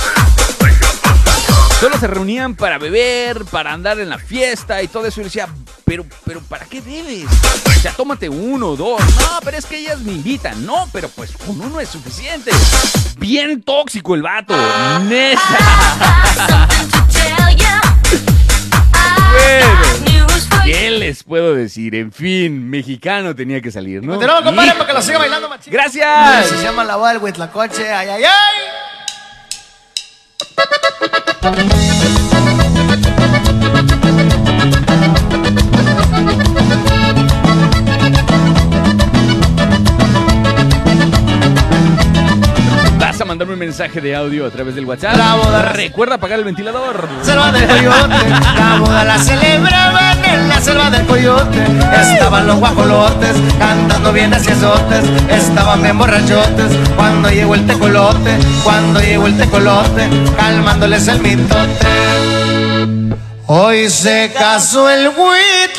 Solo 1.80 1.98
se 2.00 2.08
reunían 2.08 2.56
para 2.56 2.78
beber, 2.78 3.44
para 3.46 3.74
andar 3.74 4.00
en 4.00 4.10
la 4.10 4.20
fiesta 4.20 4.82
y 4.84 4.88
todo 4.88 5.08
eso. 5.08 5.22
Y 5.22 5.26
decía, 5.26 5.50
pero, 5.94 6.06
pero, 6.26 6.42
¿para 6.42 6.66
qué 6.66 6.82
bebes? 6.82 7.26
O 7.66 7.80
sea, 7.80 7.92
tómate 7.92 8.28
uno, 8.28 8.76
dos. 8.76 9.00
No, 9.00 9.40
pero 9.44 9.58
es 9.58 9.66
que 9.68 9.78
ellas 9.78 10.00
me 10.00 10.14
invitan. 10.14 10.66
No, 10.66 10.90
pero 10.92 11.08
pues 11.10 11.34
con 11.34 11.62
uno 11.62 11.80
es 11.80 11.90
suficiente. 11.90 12.50
Bien 13.20 13.62
tóxico 13.62 14.16
el 14.16 14.24
vato. 14.24 14.56
Neta. 15.04 16.68
Bueno, 19.34 19.68
¿qué 20.66 20.90
les 20.90 21.24
puedo 21.24 21.54
decir? 21.54 21.94
En 21.94 22.12
fin, 22.12 22.72
mexicano 22.72 23.36
tenía 23.36 23.62
que 23.62 23.70
salir, 23.72 24.02
¿no? 24.02 24.14
Continuamos, 24.14 24.46
compadre, 24.46 24.72
para 24.72 24.88
que 24.88 24.94
lo 24.94 25.02
siga 25.04 25.20
bailando 25.20 25.48
machín. 25.48 25.72
Gracias. 25.72 26.48
Se 26.48 26.64
llama 26.64 26.84
la 26.84 26.96
boda 26.96 27.14
del 27.14 27.22
Huitlacoche. 27.22 27.94
Ay, 27.94 28.10
ay, 28.10 28.24
ay. 31.44 32.43
Mandarme 43.34 43.54
un 43.54 43.60
mensaje 43.60 44.00
de 44.00 44.16
audio 44.16 44.46
a 44.46 44.52
través 44.52 44.76
del 44.76 44.86
WhatsApp. 44.86 45.18
La 45.18 45.34
boda. 45.34 45.64
Recuerda 45.72 46.14
apagar 46.16 46.38
el 46.38 46.46
ventilador. 46.46 47.10
Selva 47.24 47.52
del 47.52 47.68
Coyote, 47.68 48.30
la 48.30 48.78
boda 48.80 49.04
la 49.04 49.18
celebraban 49.18 50.24
en 50.24 50.50
la 50.50 50.62
selva 50.62 50.92
del 50.92 51.04
Coyote. 51.08 51.66
Estaban 52.00 52.46
los 52.46 52.60
guajolotes 52.60 53.36
cantando 53.58 54.14
bien 54.14 54.32
aciesotes, 54.36 55.04
estaban 55.32 55.82
bien 55.82 55.98
borrachotes. 55.98 56.78
Cuando 56.96 57.32
llegó 57.32 57.56
el 57.56 57.66
tecolote, 57.66 58.38
cuando 58.64 59.00
llegó 59.00 59.26
el 59.26 59.36
tecolote, 59.36 60.08
calmándoles 60.38 61.08
el 61.08 61.20
mitote. 61.20 61.88
Hoy 63.48 63.90
se 63.90 64.32
casó 64.38 64.92
el 64.92 65.08
Huitlacoche 65.08 65.74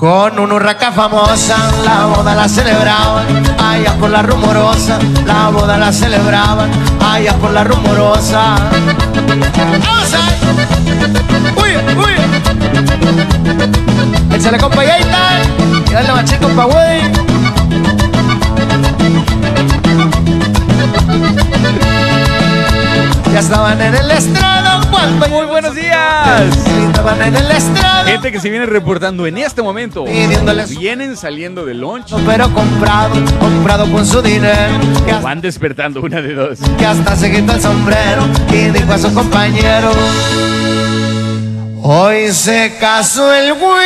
Con 0.00 0.38
una 0.38 0.54
urraca 0.54 0.90
famosa, 0.92 1.58
la 1.84 2.06
boda 2.06 2.34
la 2.34 2.48
celebraban, 2.48 3.26
allá 3.58 3.92
por 4.00 4.08
la 4.08 4.22
rumorosa, 4.22 4.98
la 5.26 5.50
boda 5.50 5.76
la 5.76 5.92
celebraban, 5.92 6.70
allá 7.06 7.34
por 7.34 7.50
la 7.50 7.64
rumorosa. 7.64 8.54
¡Vamos! 9.84 10.14
¡Uy, 11.54 11.76
uy! 11.98 12.14
Échale 14.34 14.56
compa 14.56 14.84
está, 14.84 15.42
y 15.86 15.92
dale 15.92 16.12
machín 16.12 16.38
compa 16.38 16.64
güey. 16.64 17.29
Estaban 23.40 23.80
en 23.80 23.94
el 23.94 24.10
estrado 24.10 24.80
cuando 24.90 25.26
Muy 25.28 25.46
buenos 25.46 25.74
días. 25.74 26.42
estaban 26.88 27.22
en 27.22 27.34
el 27.36 27.50
estrado. 27.50 28.04
Gente 28.06 28.30
que 28.32 28.38
se 28.40 28.50
viene 28.50 28.66
reportando 28.66 29.26
en 29.26 29.38
este 29.38 29.62
momento. 29.62 30.04
Pidiéndoles- 30.04 30.68
Vienen 30.78 31.16
saliendo 31.16 31.64
del 31.64 31.80
lunch 31.80 32.12
Pero 32.26 32.52
comprado, 32.54 33.14
comprado 33.40 33.90
con 33.90 34.06
su 34.06 34.20
dinero. 34.22 34.78
O 35.18 35.22
van 35.22 35.40
despertando 35.40 36.00
una 36.02 36.20
de 36.20 36.34
dos. 36.34 36.58
que 36.78 36.86
hasta 36.86 37.16
se 37.16 37.30
quitó 37.32 37.52
el 37.54 37.60
sombrero 37.62 38.28
y 38.50 38.68
dijo 38.70 38.92
a 38.92 38.98
su 38.98 39.12
compañero. 39.14 39.90
Hoy 41.82 42.30
se 42.32 42.76
casó 42.78 43.32
el 43.34 43.52
Huitlacoche 43.52 43.80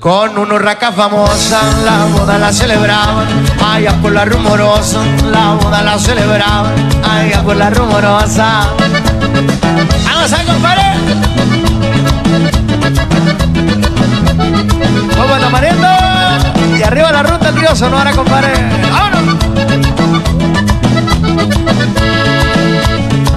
Con 0.00 0.38
una 0.38 0.54
urraca 0.54 0.92
famosa, 0.92 1.60
la 1.84 2.04
boda 2.04 2.38
la 2.38 2.52
celebraban, 2.52 3.26
allá 3.64 3.92
por 4.00 4.12
la 4.12 4.24
rumorosa, 4.24 5.00
la 5.32 5.54
boda 5.54 5.82
la 5.82 5.98
celebraban, 5.98 6.74
allá 7.02 7.42
por 7.42 7.56
la 7.56 7.70
rumorosa. 7.70 8.68
¡Vamos 10.04 10.32
a 10.32 10.44
compadre! 10.44 10.82
¡Vamos 15.16 15.42
a 15.42 15.50
mariendo! 15.50 15.88
Y 16.78 16.82
arriba 16.82 17.10
la 17.10 17.22
ruta, 17.22 17.52
tío 17.52 17.74
Sonora, 17.74 18.12
compadre. 18.12 18.52
¡Vámonos! 18.92 19.36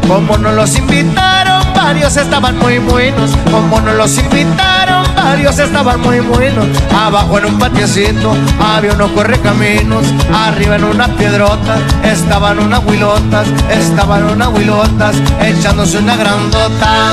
Como 0.08 0.38
nos 0.40 0.54
los 0.56 0.76
invitaron, 0.76 1.64
varios 1.74 2.18
estaban 2.18 2.58
muy 2.58 2.80
buenos. 2.80 3.32
Como 3.52 3.80
nos 3.80 3.96
los 3.96 4.18
invitaron, 4.18 4.79
varios 5.24 5.60
estaban 5.60 6.02
muy 6.02 6.20
buenos. 6.20 6.66
Abajo 6.94 7.38
en 7.38 7.46
un 7.46 7.60
patiecito 7.60 8.36
había 8.60 8.94
unos 8.94 9.12
correcaminos. 9.12 10.06
Arriba 10.34 10.76
en 10.78 10.84
unas 10.86 11.10
piedrotas 11.12 11.80
estaban 12.04 12.60
unas 12.60 12.84
huilotas. 12.86 13.48
Estaban 13.70 14.24
unas 14.24 14.50
huilotas 14.50 15.16
echándose 15.42 15.98
una 15.98 16.16
grandota. 16.16 17.12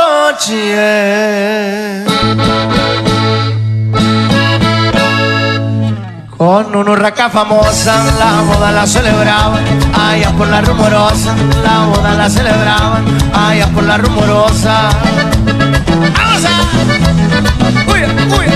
Con 6.39 6.73
una 6.73 6.91
urraca 6.91 7.30
famosa, 7.30 8.06
la 8.17 8.41
boda 8.43 8.71
la 8.71 8.88
celebraban, 8.88 9.62
allá 9.93 10.32
por 10.38 10.47
la 10.47 10.62
rumorosa, 10.62 11.36
la 11.62 11.84
boda 11.88 12.13
la 12.13 12.30
celebraban, 12.30 13.04
allá 13.34 13.67
por 13.67 13.84
la 13.84 13.97
rumorosa. 13.97 14.89
¡Vamos 16.15 16.45
a! 16.45 17.91
¡Uy, 17.91 18.06
uy! 18.39 18.47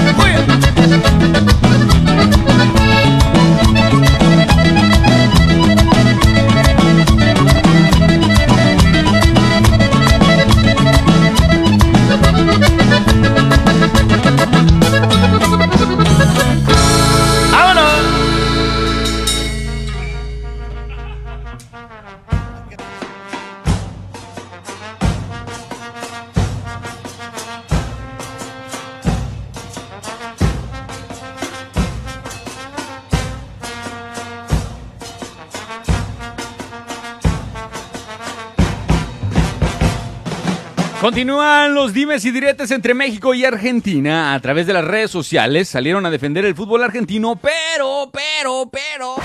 Continúan 41.04 41.74
los 41.74 41.92
dimes 41.92 42.24
y 42.24 42.32
diretes 42.32 42.72
entre 42.72 42.94
México 42.94 43.34
y 43.34 43.44
Argentina. 43.44 44.34
A 44.34 44.39
través 44.39 44.68
de 44.68 44.72
las 44.72 44.86
redes 44.86 45.12
sociales 45.12 45.68
salieron 45.68 46.06
a 46.06 46.10
defender 46.10 46.46
el 46.46 46.56
fútbol 46.56 46.82
argentino, 46.82 47.36
pero, 47.36 48.10
pero, 48.10 48.70
pero... 48.72 49.16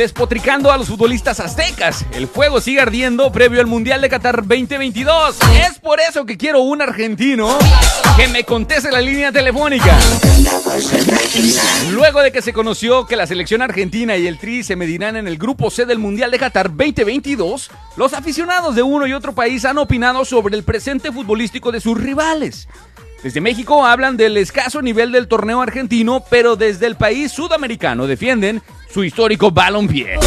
Despotricando 0.00 0.72
a 0.72 0.78
los 0.78 0.88
futbolistas 0.88 1.40
aztecas. 1.40 2.06
El 2.14 2.26
fuego 2.26 2.62
sigue 2.62 2.80
ardiendo 2.80 3.30
previo 3.30 3.60
al 3.60 3.66
Mundial 3.66 4.00
de 4.00 4.08
Qatar 4.08 4.36
2022. 4.46 5.36
Es 5.62 5.78
por 5.78 6.00
eso 6.00 6.24
que 6.24 6.38
quiero 6.38 6.62
un 6.62 6.80
argentino 6.80 7.58
que 8.16 8.26
me 8.28 8.44
conteste 8.44 8.90
la 8.90 9.02
línea 9.02 9.30
telefónica. 9.30 9.94
Luego 11.90 12.22
de 12.22 12.32
que 12.32 12.40
se 12.40 12.54
conoció 12.54 13.04
que 13.04 13.14
la 13.14 13.26
selección 13.26 13.60
argentina 13.60 14.16
y 14.16 14.26
el 14.26 14.38
Tri 14.38 14.62
se 14.62 14.74
medirán 14.74 15.16
en 15.16 15.28
el 15.28 15.36
grupo 15.36 15.70
C 15.70 15.84
del 15.84 15.98
Mundial 15.98 16.30
de 16.30 16.38
Qatar 16.38 16.70
2022, 16.70 17.70
los 17.98 18.14
aficionados 18.14 18.74
de 18.74 18.82
uno 18.82 19.06
y 19.06 19.12
otro 19.12 19.34
país 19.34 19.66
han 19.66 19.76
opinado 19.76 20.24
sobre 20.24 20.56
el 20.56 20.64
presente 20.64 21.12
futbolístico 21.12 21.72
de 21.72 21.80
sus 21.82 22.00
rivales. 22.00 22.68
Desde 23.22 23.42
México 23.42 23.84
hablan 23.84 24.16
del 24.16 24.38
escaso 24.38 24.80
nivel 24.80 25.12
del 25.12 25.28
torneo 25.28 25.60
argentino, 25.60 26.24
pero 26.30 26.56
desde 26.56 26.86
el 26.86 26.96
país 26.96 27.30
sudamericano 27.30 28.06
defienden 28.06 28.62
su 28.90 29.04
histórico 29.04 29.50
balompié. 29.50 30.18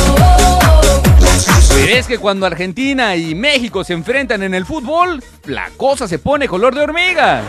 Pero 1.70 1.96
es 1.96 2.06
que 2.06 2.20
cuando 2.20 2.46
Argentina 2.46 3.16
y 3.16 3.34
México 3.34 3.84
se 3.84 3.94
enfrentan 3.94 4.44
en 4.44 4.54
el 4.54 4.66
fútbol, 4.66 5.24
la 5.46 5.72
cosa 5.76 6.08
se 6.08 6.20
pone 6.20 6.48
color 6.48 6.76
de 6.76 6.82
hormiga. 6.82 7.42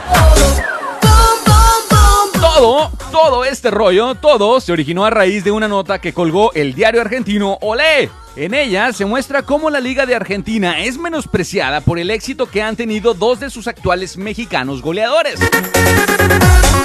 Todo, 2.44 2.92
todo 3.10 3.44
este 3.46 3.70
rollo, 3.70 4.14
todo 4.16 4.60
se 4.60 4.70
originó 4.70 5.06
a 5.06 5.10
raíz 5.10 5.44
de 5.44 5.50
una 5.50 5.66
nota 5.66 5.98
que 5.98 6.12
colgó 6.12 6.52
el 6.52 6.74
diario 6.74 7.00
argentino 7.00 7.56
Olé. 7.62 8.10
En 8.36 8.52
ella 8.52 8.92
se 8.92 9.06
muestra 9.06 9.42
cómo 9.42 9.70
la 9.70 9.80
Liga 9.80 10.04
de 10.04 10.14
Argentina 10.14 10.78
es 10.78 10.98
menospreciada 10.98 11.80
por 11.80 11.98
el 11.98 12.10
éxito 12.10 12.46
que 12.46 12.62
han 12.62 12.76
tenido 12.76 13.14
dos 13.14 13.40
de 13.40 13.48
sus 13.48 13.66
actuales 13.66 14.18
mexicanos 14.18 14.82
goleadores. 14.82 15.40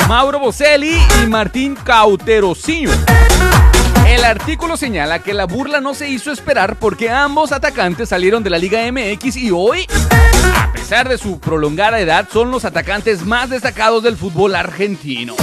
Mauro 0.08 0.40
Boselli 0.40 0.98
y 1.22 1.28
Martín 1.28 1.76
Cauterocinho. 1.76 2.92
El 4.08 4.24
artículo 4.24 4.78
señala 4.78 5.20
que 5.20 5.34
la 5.34 5.46
burla 5.46 5.82
no 5.82 5.94
se 5.94 6.10
hizo 6.10 6.32
esperar 6.32 6.78
porque 6.80 7.10
ambos 7.10 7.52
atacantes 7.52 8.10
salieron 8.10 8.44
de 8.44 8.50
la 8.50 8.58
Liga 8.58 8.80
MX 8.92 9.36
y 9.36 9.52
hoy, 9.52 9.86
a 10.70 10.72
pesar 10.72 11.10
de 11.10 11.18
su 11.18 11.40
prolongada 11.40 12.00
edad, 12.00 12.28
son 12.32 12.52
los 12.52 12.64
atacantes 12.64 13.26
más 13.26 13.50
destacados 13.50 14.04
del 14.04 14.16
fútbol 14.16 14.54
argentino. 14.54 15.36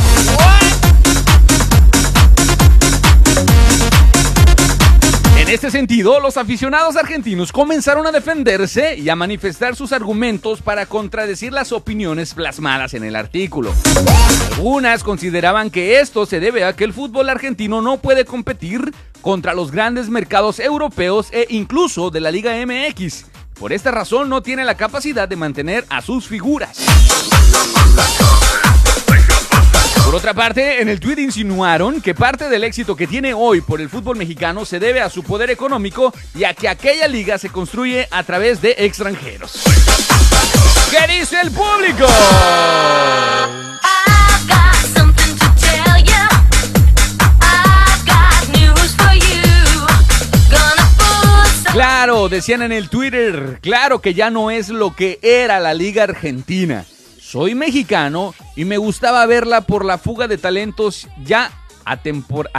En 5.37 5.49
este 5.49 5.71
sentido, 5.71 6.21
los 6.21 6.37
aficionados 6.37 6.97
argentinos 6.97 7.51
comenzaron 7.51 8.07
a 8.07 8.12
defenderse 8.12 8.97
y 8.97 9.09
a 9.09 9.17
manifestar 9.17 9.75
sus 9.75 9.93
argumentos 9.93 10.62
para 10.62 10.87
contradecir 10.87 11.53
las 11.53 11.73
opiniones 11.73 12.33
plasmadas 12.35 12.95
en 12.95 13.03
el 13.03 13.17
artículo. 13.17 13.73
Algunas 14.53 15.03
consideraban 15.03 15.71
que 15.71 15.99
esto 16.01 16.27
se 16.27 16.39
debe 16.39 16.65
a 16.65 16.75
que 16.75 16.85
el 16.85 16.93
fútbol 16.93 17.29
argentino 17.29 17.83
no 17.83 17.99
puede 17.99 18.25
competir 18.25 18.93
contra 19.23 19.55
los 19.55 19.73
grandes 19.73 20.09
mercados 20.09 20.61
europeos 20.61 21.29
e 21.33 21.47
incluso 21.51 22.11
de 22.11 22.21
la 22.21 22.31
Liga 22.31 22.55
MX. 22.65 23.36
Por 23.59 23.73
esta 23.73 23.90
razón 23.90 24.29
no 24.29 24.42
tiene 24.42 24.64
la 24.64 24.77
capacidad 24.77 25.27
de 25.27 25.37
mantener 25.37 25.87
a 25.88 26.03
sus 26.03 26.29
figuras. 26.29 26.79
Por 30.05 30.14
otra 30.14 30.35
parte, 30.35 30.83
en 30.83 30.88
el 30.88 31.01
tweet 31.01 31.19
insinuaron 31.19 32.01
que 32.01 32.14
parte 32.14 32.49
del 32.49 32.64
éxito 32.64 32.95
que 32.95 33.07
tiene 33.07 33.33
hoy 33.35 33.62
por 33.62 33.81
el 33.81 33.88
fútbol 33.88 34.16
mexicano 34.16 34.64
se 34.64 34.79
debe 34.79 35.01
a 35.01 35.11
su 35.11 35.23
poder 35.23 35.51
económico 35.51 36.12
y 36.35 36.45
a 36.45 36.55
que 36.55 36.69
aquella 36.69 37.09
liga 37.09 37.38
se 37.38 37.49
construye 37.49 38.07
a 38.11 38.23
través 38.23 38.61
de 38.61 38.77
extranjeros. 38.79 39.62
¿Qué 40.90 41.19
dice 41.19 41.40
el 41.42 41.51
público? 41.51 42.07
Claro, 51.77 52.31
decían 52.31 52.62
en 52.62 52.73
el 52.73 52.89
Twitter, 52.89 53.59
claro 53.61 54.01
que 54.01 54.15
ya 54.15 54.31
no 54.31 54.51
es 54.51 54.71
lo 54.71 54.97
que 54.97 55.19
era 55.21 55.61
la 55.61 55.75
Liga 55.75 56.05
Argentina. 56.05 56.87
Soy 57.21 57.55
mexicano 57.55 58.35
y 58.57 58.65
me 58.65 58.79
gustaba 58.79 59.27
verla 59.27 59.61
por 59.61 59.85
la 59.85 59.99
fuga 59.99 60.27
de 60.27 60.39
talentos 60.39 61.07
ya 61.23 61.51
a, 61.85 61.99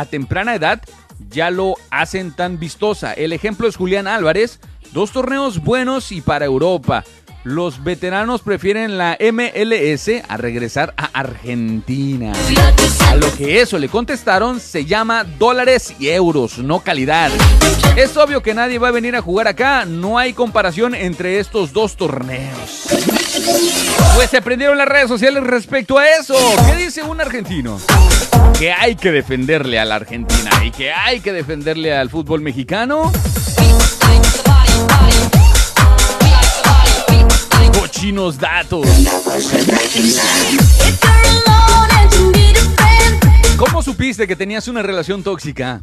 temprana 0.06 0.54
edad, 0.54 0.84
ya 1.32 1.50
lo 1.50 1.74
hacen 1.90 2.32
tan 2.32 2.60
vistosa. 2.60 3.12
El 3.12 3.34
ejemplo 3.34 3.68
es 3.68 3.76
Julián 3.76 4.06
Álvarez, 4.06 4.60
dos 4.94 5.12
torneos 5.14 5.64
buenos 5.64 6.12
y 6.12 6.22
para 6.22 6.46
Europa. 6.46 7.04
Los 7.48 7.82
veteranos 7.82 8.42
prefieren 8.42 8.98
la 8.98 9.18
MLS 9.22 10.10
a 10.28 10.36
regresar 10.36 10.94
a 10.98 11.06
Argentina. 11.14 12.34
A 13.08 13.16
lo 13.16 13.34
que 13.38 13.62
eso 13.62 13.80
le 13.80 13.88
contestaron 13.88 14.60
se 14.60 14.84
llama 14.84 15.24
dólares 15.24 15.96
y 15.98 16.10
euros, 16.10 16.58
no 16.58 16.82
calidad. 16.82 17.32
Es 17.96 18.18
obvio 18.18 18.44
que 18.44 18.54
nadie 18.54 18.80
va 18.80 18.90
a 18.90 18.92
venir 18.92 19.16
a 19.16 19.22
jugar 19.22 19.48
acá, 19.48 19.86
no 19.86 20.18
hay 20.18 20.34
comparación 20.34 20.94
entre 20.94 21.40
estos 21.40 21.72
dos 21.72 21.96
torneos. 21.96 22.90
Pues 24.16 24.30
se 24.30 24.42
prendieron 24.42 24.78
las 24.78 24.90
redes 24.90 25.08
sociales 25.08 25.42
respecto 25.42 25.98
a 25.98 26.06
eso. 26.06 26.36
¿Qué 26.66 26.76
dice 26.76 27.02
un 27.04 27.22
argentino? 27.22 27.80
Que 28.60 28.74
hay 28.74 28.98
que 28.98 29.14
defenderle 29.14 29.80
a 29.80 29.86
la 29.86 29.96
Argentina 29.96 30.50
y 30.66 30.72
que 30.72 30.92
hay 30.92 31.22
que 31.22 31.32
defenderle 31.32 31.96
al 31.96 32.10
fútbol 32.10 32.42
mexicano. 32.42 33.10
Cochinos 37.98 38.38
datos. 38.38 38.86
¿Cómo 43.58 43.82
supiste 43.82 44.28
que 44.28 44.36
tenías 44.36 44.68
una 44.68 44.84
relación 44.84 45.24
tóxica? 45.24 45.82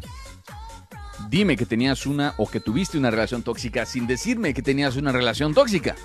Dime 1.27 1.57
que 1.57 1.65
tenías 1.65 2.05
una 2.05 2.33
o 2.37 2.49
que 2.49 2.61
tuviste 2.61 2.97
una 2.97 3.11
relación 3.11 3.43
tóxica 3.43 3.85
sin 3.85 4.07
decirme 4.07 4.53
que 4.53 4.61
tenías 4.61 4.95
una 4.95 5.11
relación 5.11 5.53
tóxica. 5.53 5.97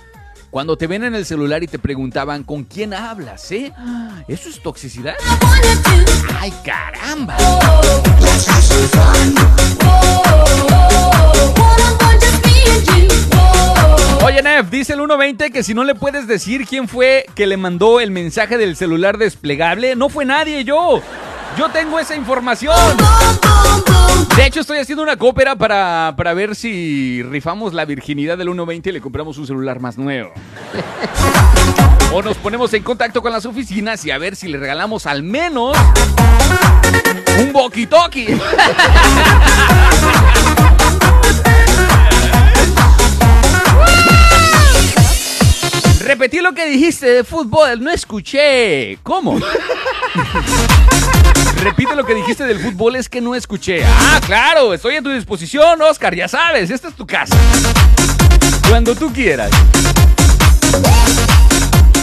Cuando 0.51 0.77
te 0.77 0.89
ven 0.89 1.05
en 1.05 1.15
el 1.15 1.25
celular 1.25 1.63
y 1.63 1.69
te 1.69 1.79
preguntaban 1.79 2.43
con 2.43 2.65
quién 2.65 2.93
hablas, 2.93 3.53
¿eh? 3.53 3.73
¿Eso 4.27 4.49
es 4.49 4.61
toxicidad? 4.61 5.15
¡Ay, 6.41 6.53
caramba! 6.65 7.37
Oye, 14.23 14.43
Nef, 14.43 14.69
dice 14.71 14.93
el 14.93 14.99
120 14.99 15.51
que 15.51 15.63
si 15.63 15.73
no 15.73 15.83
le 15.83 15.95
puedes 15.95 16.27
decir 16.27 16.67
quién 16.67 16.89
fue 16.89 17.25
que 17.35 17.47
le 17.47 17.57
mandó 17.57 18.01
el 18.01 18.11
mensaje 18.11 18.59
del 18.59 18.77
celular 18.77 19.17
desplegable, 19.17 19.97
no 19.97 20.11
fue 20.11 20.27
nadie, 20.27 20.63
yo. 20.65 21.01
Yo 21.57 21.69
tengo 21.71 21.99
esa 21.99 22.15
información. 22.15 22.77
De 24.37 24.47
hecho, 24.47 24.61
estoy 24.61 24.79
haciendo 24.79 25.03
una 25.03 25.17
cópera 25.17 25.57
para, 25.57 26.15
para 26.17 26.35
ver 26.35 26.55
si 26.55 27.23
rifamos 27.23 27.73
la 27.73 27.85
virginidad 27.87 28.37
del 28.37 28.49
120 28.49 28.91
y 28.91 28.93
le 28.93 29.01
compramos 29.01 29.39
un 29.39 29.47
celular 29.47 29.81
más 29.81 29.97
nuevo. 29.97 30.33
O 32.13 32.23
nos 32.23 32.37
ponemos 32.37 32.73
en 32.75 32.83
contacto 32.83 33.23
con 33.23 33.33
las 33.33 33.47
oficinas 33.47 34.05
y 34.05 34.11
a 34.11 34.19
ver 34.19 34.37
si 34.37 34.49
le 34.49 34.59
regalamos 34.59 35.07
al 35.07 35.23
menos 35.23 35.77
un 37.39 37.53
walkie-talkie. 37.53 38.39
Repetí 46.11 46.41
lo 46.41 46.53
que 46.55 46.67
dijiste 46.67 47.07
de 47.07 47.23
fútbol, 47.23 47.85
no 47.85 47.89
escuché. 47.89 48.99
¿Cómo? 49.05 49.39
Repite 51.63 51.95
lo 51.95 52.05
que 52.05 52.17
dijiste 52.17 52.43
del 52.43 52.59
fútbol, 52.59 52.97
es 52.97 53.09
que 53.09 53.21
no 53.21 53.37
escuché. 53.37 53.85
Ah, 53.85 54.21
claro, 54.27 54.75
estoy 54.75 54.97
a 54.97 55.03
tu 55.03 55.11
disposición, 55.11 55.81
Oscar, 55.81 56.17
ya 56.17 56.27
sabes, 56.27 56.71
esta 56.71 56.89
es 56.89 56.95
tu 56.95 57.07
casa. 57.07 57.37
Cuando 58.69 58.97
tú 58.97 59.13
quieras. 59.13 59.53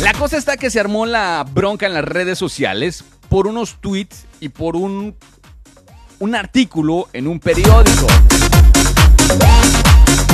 La 0.02 0.13
cosa 0.13 0.38
está 0.38 0.56
que 0.56 0.70
se 0.70 0.80
armó 0.80 1.06
la 1.06 1.46
bronca 1.46 1.86
en 1.86 1.93
las 1.93 2.06
redes 2.06 2.38
sociales 2.38 3.04
por 3.28 3.46
unos 3.46 3.76
tweets 3.82 4.24
y 4.39 4.48
por 4.48 4.78
un, 4.78 5.17
un 6.20 6.34
artículo 6.34 7.10
en 7.12 7.28
un 7.28 7.41
periódico 7.41 8.08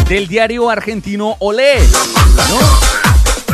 del 0.07 0.27
diario 0.27 0.69
argentino 0.69 1.37
Olé. 1.39 1.79
¿no? 1.79 2.92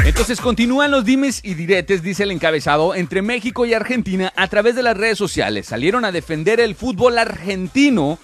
Entonces 0.06 0.42
continúan 0.42 0.92
los 0.92 1.06
dimes 1.06 1.42
y 1.44 1.54
diretes, 1.54 2.02
dice 2.02 2.24
el 2.24 2.32
encabezado, 2.32 2.96
entre 2.96 3.22
México 3.22 3.66
y 3.66 3.74
Argentina 3.74 4.32
a 4.36 4.48
través 4.48 4.76
de 4.76 4.84
las 4.84 4.98
redes 4.98 5.18
sociales. 5.18 5.68
Salieron 5.68 6.06
a 6.06 6.12
defender 6.12 6.60
el 6.60 6.76
fútbol 6.76 7.18
argentino, 7.18 8.18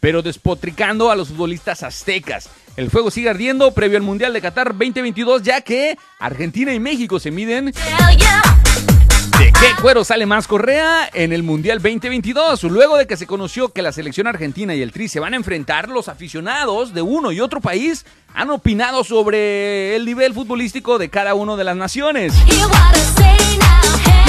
pero 0.00 0.22
despotricando 0.22 1.10
a 1.10 1.16
los 1.16 1.28
futbolistas 1.28 1.82
aztecas. 1.82 2.48
El 2.76 2.90
fuego 2.90 3.10
sigue 3.10 3.30
ardiendo 3.30 3.72
previo 3.72 3.96
al 3.96 4.04
Mundial 4.04 4.32
de 4.32 4.40
Qatar 4.40 4.68
2022, 4.68 5.42
ya 5.42 5.60
que 5.62 5.98
Argentina 6.18 6.72
y 6.74 6.80
México 6.80 7.18
se 7.18 7.30
miden 7.30 7.66
¿De 7.66 7.72
qué 9.60 9.68
cuero 9.80 10.04
sale 10.04 10.26
más 10.26 10.46
Correa 10.46 11.08
en 11.14 11.32
el 11.32 11.42
Mundial 11.42 11.78
2022? 11.78 12.64
Luego 12.64 12.96
de 12.96 13.06
que 13.06 13.16
se 13.16 13.26
conoció 13.26 13.70
que 13.70 13.82
la 13.82 13.92
selección 13.92 14.26
argentina 14.26 14.74
y 14.74 14.82
el 14.82 14.92
Tri 14.92 15.08
se 15.08 15.20
van 15.20 15.32
a 15.32 15.36
enfrentar, 15.36 15.88
los 15.88 16.08
aficionados 16.08 16.92
de 16.92 17.02
uno 17.02 17.32
y 17.32 17.40
otro 17.40 17.60
país 17.60 18.04
han 18.34 18.50
opinado 18.50 19.04
sobre 19.04 19.96
el 19.96 20.04
nivel 20.04 20.34
futbolístico 20.34 20.98
de 20.98 21.08
cada 21.08 21.34
una 21.34 21.56
de 21.56 21.64
las 21.64 21.76
naciones. 21.76 22.34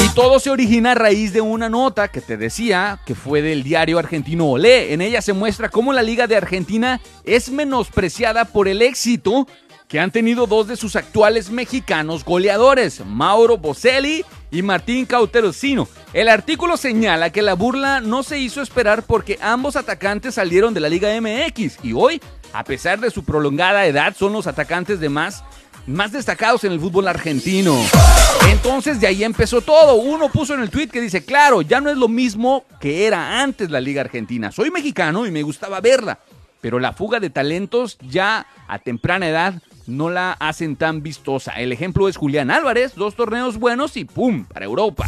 Y 0.03 0.09
todo 0.15 0.39
se 0.39 0.49
origina 0.49 0.91
a 0.91 0.95
raíz 0.95 1.33
de 1.33 1.41
una 1.41 1.69
nota 1.69 2.07
que 2.07 2.21
te 2.21 2.37
decía 2.37 2.99
que 3.05 3.15
fue 3.15 3.41
del 3.41 3.63
diario 3.63 3.99
argentino 3.99 4.45
Olé. 4.45 4.93
En 4.93 5.01
ella 5.01 5.21
se 5.21 5.33
muestra 5.33 5.69
cómo 5.69 5.91
la 5.91 6.03
Liga 6.03 6.27
de 6.27 6.37
Argentina 6.37 7.01
es 7.25 7.49
menospreciada 7.49 8.45
por 8.45 8.67
el 8.67 8.81
éxito 8.81 9.47
que 9.87 9.99
han 9.99 10.11
tenido 10.11 10.47
dos 10.47 10.67
de 10.67 10.75
sus 10.75 10.95
actuales 10.95 11.49
mexicanos 11.49 12.25
goleadores, 12.25 13.05
Mauro 13.05 13.57
Boselli 13.57 14.25
y 14.51 14.61
Martín 14.61 15.05
Cauterosino. 15.05 15.87
El 16.13 16.27
artículo 16.27 16.77
señala 16.77 17.31
que 17.31 17.41
la 17.41 17.53
burla 17.53 18.01
no 18.01 18.23
se 18.23 18.39
hizo 18.39 18.61
esperar 18.61 19.03
porque 19.03 19.39
ambos 19.41 19.75
atacantes 19.75 20.35
salieron 20.35 20.73
de 20.73 20.81
la 20.81 20.89
Liga 20.89 21.09
MX 21.21 21.79
y 21.83 21.93
hoy, 21.93 22.21
a 22.53 22.63
pesar 22.63 22.99
de 22.99 23.11
su 23.11 23.23
prolongada 23.23 23.85
edad, 23.85 24.15
son 24.17 24.33
los 24.33 24.47
atacantes 24.47 24.99
de 24.99 25.09
más 25.09 25.43
más 25.85 26.11
destacados 26.11 26.65
en 26.65 26.73
el 26.73 26.81
fútbol 26.81 27.07
argentino. 27.07 27.81
Entonces 28.49 28.99
de 28.99 29.07
ahí 29.07 29.23
empezó 29.23 29.61
todo. 29.61 29.95
Uno 29.95 30.27
puso 30.29 30.53
en 30.53 30.59
el 30.59 30.69
tweet 30.69 30.89
que 30.89 30.99
dice, 30.99 31.23
claro, 31.23 31.61
ya 31.61 31.79
no 31.79 31.89
es 31.89 31.95
lo 31.95 32.09
mismo 32.09 32.65
que 32.81 33.07
era 33.07 33.41
antes 33.41 33.71
la 33.71 33.79
Liga 33.79 34.01
Argentina. 34.01 34.51
Soy 34.51 34.69
mexicano 34.69 35.25
y 35.25 35.31
me 35.31 35.43
gustaba 35.43 35.79
verla, 35.79 36.19
pero 36.59 36.79
la 36.79 36.91
fuga 36.91 37.21
de 37.21 37.29
talentos 37.29 37.97
ya 38.01 38.47
a 38.67 38.79
temprana 38.79 39.29
edad 39.29 39.61
no 39.87 40.09
la 40.09 40.33
hacen 40.33 40.75
tan 40.75 41.01
vistosa. 41.01 41.53
El 41.53 41.71
ejemplo 41.71 42.07
es 42.07 42.17
Julián 42.17 42.51
Álvarez, 42.51 42.93
dos 42.95 43.15
torneos 43.15 43.57
buenos 43.57 43.97
y 43.97 44.05
¡pum! 44.05 44.45
para 44.45 44.65
Europa. 44.65 45.07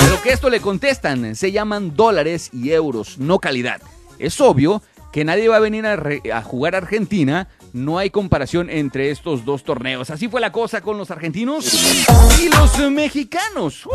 A 0.00 0.06
lo 0.08 0.20
que 0.22 0.32
esto 0.32 0.50
le 0.50 0.60
contestan, 0.60 1.34
se 1.34 1.52
llaman 1.52 1.96
dólares 1.96 2.50
y 2.52 2.72
euros, 2.72 3.18
no 3.18 3.38
calidad. 3.38 3.80
Es 4.18 4.40
obvio 4.40 4.82
que 5.12 5.24
nadie 5.24 5.48
va 5.48 5.56
a 5.56 5.60
venir 5.60 5.86
a, 5.86 6.42
jugar 6.42 6.74
a 6.74 6.78
Argentina. 6.78 7.48
No 7.72 7.98
hay 7.98 8.10
comparación 8.10 8.68
entre 8.68 9.10
estos 9.10 9.44
dos 9.44 9.64
torneos. 9.64 10.10
Así 10.10 10.28
fue 10.28 10.40
la 10.40 10.52
cosa 10.52 10.80
con 10.80 10.98
los 10.98 11.10
argentinos 11.10 12.06
y 12.40 12.48
los 12.48 12.90
mexicanos. 12.90 13.86
¡Uh! 13.86 13.92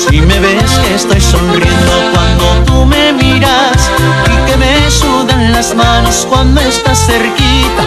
Si 0.09 0.21
me 0.21 0.39
ves 0.39 0.79
que 0.79 0.95
estoy 0.95 1.19
sonriendo 1.19 1.91
cuando 2.13 2.63
tú 2.65 2.85
me 2.85 3.11
miras 3.11 3.89
y 4.25 4.49
que 4.49 4.55
me 4.55 4.89
sudan 4.89 5.51
las 5.51 5.75
manos 5.75 6.25
cuando 6.29 6.61
estás 6.61 6.97
cerquita, 7.05 7.83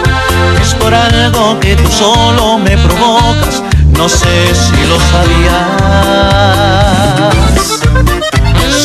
es 0.61 0.75
por 0.75 0.93
algo 0.93 1.59
que 1.59 1.75
tú 1.75 1.89
solo 1.91 2.59
me 2.59 2.77
provocas, 2.77 3.63
no 3.97 4.07
sé 4.07 4.53
si 4.53 4.85
lo 4.87 4.99
sabías. 5.11 5.71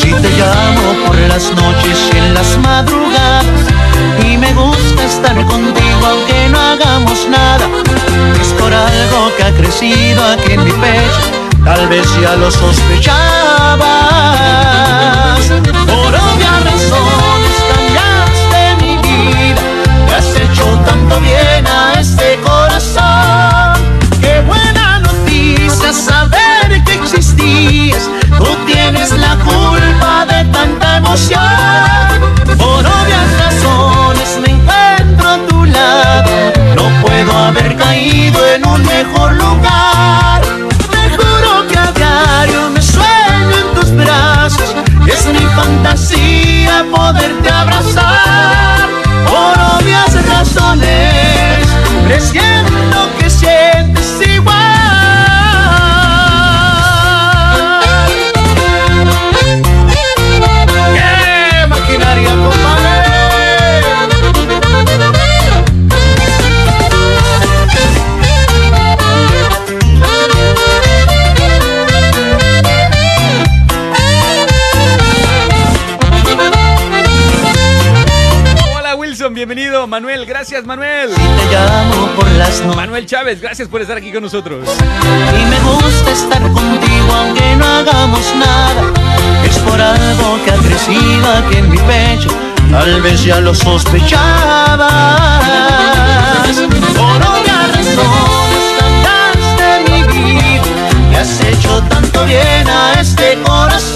Si 0.00 0.12
te 0.14 0.30
llamo 0.30 1.06
por 1.06 1.16
las 1.16 1.52
noches 1.52 2.10
y 2.14 2.16
en 2.18 2.32
las 2.32 2.56
madrugadas 2.58 3.44
y 4.24 4.38
me 4.38 4.54
gusta 4.54 5.04
estar 5.04 5.36
contigo 5.44 6.06
aunque 6.06 6.48
no 6.48 6.58
hagamos 6.58 7.28
nada, 7.28 7.68
es 8.40 8.48
por 8.54 8.72
algo 8.72 9.30
que 9.36 9.44
ha 9.44 9.52
crecido 9.52 10.24
aquí 10.24 10.52
en 10.52 10.64
mi 10.64 10.72
pecho 10.72 11.45
tal 11.66 11.88
vez 11.88 12.06
ya 12.22 12.36
lo 12.36 12.48
sospechabas. 12.50 13.16
Por 15.90 16.10
obvias 16.26 16.58
razones 16.70 17.56
cambiaste 17.70 18.60
mi 18.80 18.92
vida, 18.98 19.62
te 20.06 20.14
has 20.14 20.30
hecho 20.36 20.64
tanto 20.86 21.20
bien 21.20 21.66
a 21.66 22.00
este 22.00 22.38
corazón. 22.40 23.82
Qué 24.20 24.40
buena 24.46 25.00
noticia 25.00 25.92
saber 25.92 26.84
que 26.84 26.94
existías, 26.94 28.08
tú 28.38 28.56
tienes 28.64 29.10
la 29.10 29.34
culpa 29.36 30.24
de 30.26 30.44
tanta 30.52 30.98
emoción. 30.98 31.55
Gracias, 80.56 80.68
Manuel. 80.68 81.10
Te 81.10 81.54
llamo 81.54 82.06
por 82.16 82.26
las 82.30 82.62
noches. 82.62 82.76
Manuel 82.76 83.04
Chávez. 83.04 83.42
Gracias 83.42 83.68
por 83.68 83.82
estar 83.82 83.98
aquí 83.98 84.10
con 84.10 84.22
nosotros. 84.22 84.66
Y 85.38 85.44
me 85.50 85.60
gusta 85.60 86.12
estar 86.12 86.40
contigo 86.40 87.12
aunque 87.14 87.56
no 87.56 87.66
hagamos 87.66 88.34
nada. 88.36 88.80
Es 89.44 89.58
por 89.58 89.78
algo 89.78 90.38
que 90.46 90.52
ha 90.52 90.56
crecido 90.56 91.30
aquí 91.30 91.58
en 91.58 91.68
mi 91.68 91.76
pecho. 91.76 92.30
Tal 92.70 93.02
vez 93.02 93.22
ya 93.22 93.38
lo 93.40 93.54
sospechabas. 93.54 94.86
Por 96.96 97.20
obvias 97.20 97.76
razones 97.76 98.64
cambiaste 98.78 99.90
mi 99.90 100.04
vida. 100.04 100.64
Y 101.12 101.14
has 101.16 101.38
hecho 101.42 101.82
tanto 101.90 102.24
bien 102.24 102.66
a 102.66 102.98
este 102.98 103.38
corazón. 103.42 103.95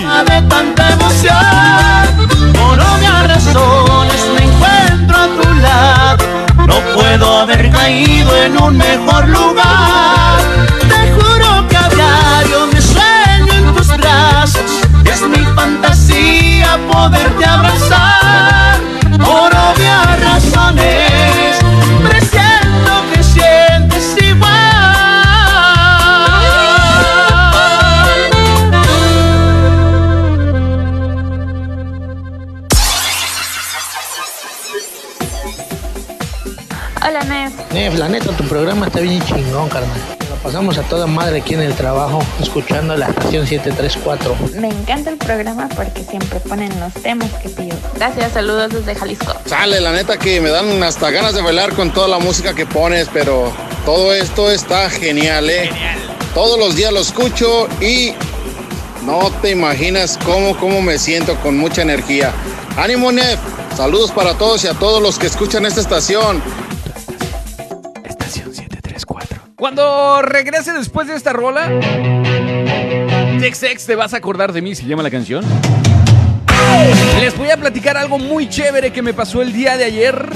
De 0.00 0.42
tanta 0.48 0.92
emoción, 0.92 2.52
por 2.54 2.80
obvias 2.80 3.28
razones 3.28 4.26
me 4.34 4.44
encuentro 4.44 5.16
a 5.18 5.26
tu 5.26 5.54
lado. 5.56 6.24
No 6.66 6.80
puedo 6.94 7.40
haber 7.40 7.70
caído 7.70 8.34
en 8.42 8.62
un 8.62 8.78
mejor 8.78 9.28
lugar. 9.28 10.40
Te 10.88 11.12
juro 11.12 11.68
que 11.68 11.76
a 11.76 11.88
diario 11.90 12.66
me 12.72 12.80
sueño 12.80 13.52
en 13.52 13.74
tus 13.74 13.88
brazos. 13.88 14.80
Es 15.04 15.20
mi 15.20 15.44
fantasía 15.54 16.78
poderte 16.90 17.44
abrazar 17.44 18.80
por 19.18 19.52
obvias 19.54 20.20
razones. 20.22 21.09
La 38.00 38.08
neta, 38.08 38.34
tu 38.34 38.44
programa 38.44 38.86
está 38.86 39.00
bien 39.00 39.22
chingón, 39.26 39.68
carnal. 39.68 40.00
Lo 40.30 40.36
pasamos 40.36 40.78
a 40.78 40.82
toda 40.84 41.06
madre 41.06 41.40
aquí 41.40 41.52
en 41.52 41.60
el 41.60 41.74
trabajo, 41.74 42.24
escuchando 42.40 42.96
la 42.96 43.08
estación 43.08 43.46
734. 43.46 44.36
Me 44.58 44.68
encanta 44.68 45.10
el 45.10 45.18
programa 45.18 45.68
porque 45.76 46.02
siempre 46.04 46.40
ponen 46.40 46.72
los 46.80 46.94
temas 46.94 47.30
que 47.42 47.50
pido. 47.50 47.76
Gracias, 47.96 48.32
saludos 48.32 48.72
desde 48.72 48.94
Jalisco. 48.94 49.34
Sale, 49.44 49.82
la 49.82 49.92
neta 49.92 50.16
que 50.16 50.40
me 50.40 50.48
dan 50.48 50.82
hasta 50.82 51.10
ganas 51.10 51.34
de 51.34 51.42
bailar 51.42 51.74
con 51.74 51.92
toda 51.92 52.08
la 52.08 52.18
música 52.18 52.54
que 52.54 52.64
pones, 52.64 53.06
pero 53.12 53.52
todo 53.84 54.14
esto 54.14 54.50
está 54.50 54.88
genial, 54.88 55.50
¿eh? 55.50 55.68
Todos 56.32 56.58
los 56.58 56.76
días 56.76 56.94
lo 56.94 57.00
escucho 57.00 57.68
y 57.82 58.14
no 59.04 59.30
te 59.42 59.50
imaginas 59.50 60.18
cómo, 60.24 60.56
cómo 60.56 60.80
me 60.80 60.98
siento 60.98 61.34
con 61.40 61.58
mucha 61.58 61.82
energía. 61.82 62.32
Ánimo, 62.78 63.12
Nef. 63.12 63.38
Saludos 63.76 64.10
para 64.10 64.38
todos 64.38 64.64
y 64.64 64.68
a 64.68 64.74
todos 64.74 65.02
los 65.02 65.18
que 65.18 65.26
escuchan 65.26 65.66
esta 65.66 65.82
estación. 65.82 66.42
Cuando 69.60 70.22
regrese 70.22 70.72
después 70.72 71.06
de 71.06 71.14
esta 71.14 71.32
rola, 71.34 71.70
Tex 73.38 73.84
te 73.84 73.94
vas 73.94 74.14
a 74.14 74.16
acordar 74.16 74.54
de 74.54 74.62
mí, 74.62 74.74
se 74.74 74.86
llama 74.86 75.02
la 75.02 75.10
canción. 75.10 75.44
Les 77.20 77.36
voy 77.36 77.50
a 77.50 77.58
platicar 77.58 77.98
algo 77.98 78.18
muy 78.18 78.48
chévere 78.48 78.90
que 78.90 79.02
me 79.02 79.12
pasó 79.12 79.42
el 79.42 79.52
día 79.52 79.76
de 79.76 79.84
ayer. 79.84 80.30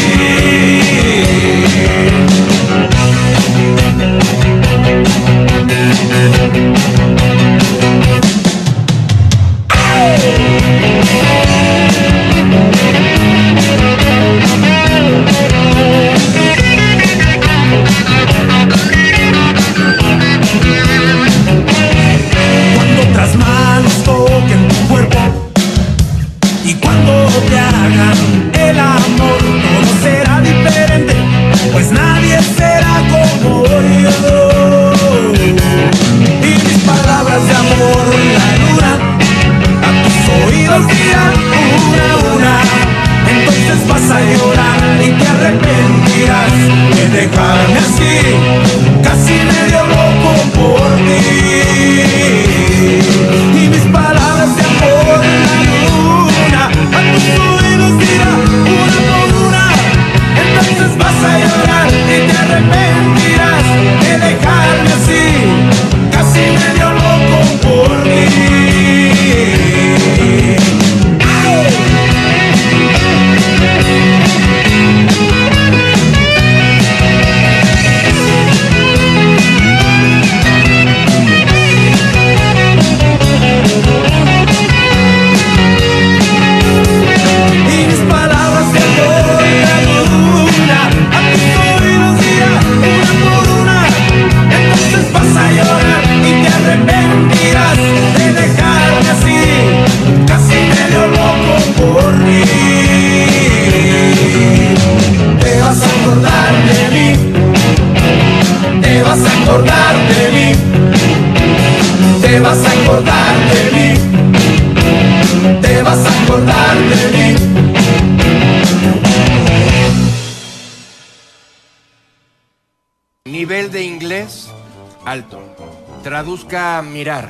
Mirar. 126.84 127.30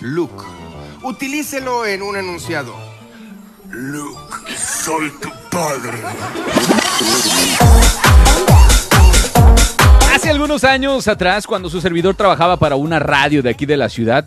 Look. 0.00 0.44
Utilícelo 1.02 1.86
en 1.86 2.02
un 2.02 2.16
enunciado. 2.16 2.74
Luke, 3.70 4.34
soy 4.56 5.10
tu 5.20 5.28
padre. 5.50 5.98
Hace 10.14 10.30
algunos 10.30 10.64
años 10.64 11.08
atrás, 11.08 11.46
cuando 11.46 11.70
su 11.70 11.80
servidor 11.80 12.14
trabajaba 12.14 12.58
para 12.58 12.76
una 12.76 12.98
radio 12.98 13.42
de 13.42 13.50
aquí 13.50 13.64
de 13.64 13.76
la 13.76 13.88
ciudad 13.88 14.26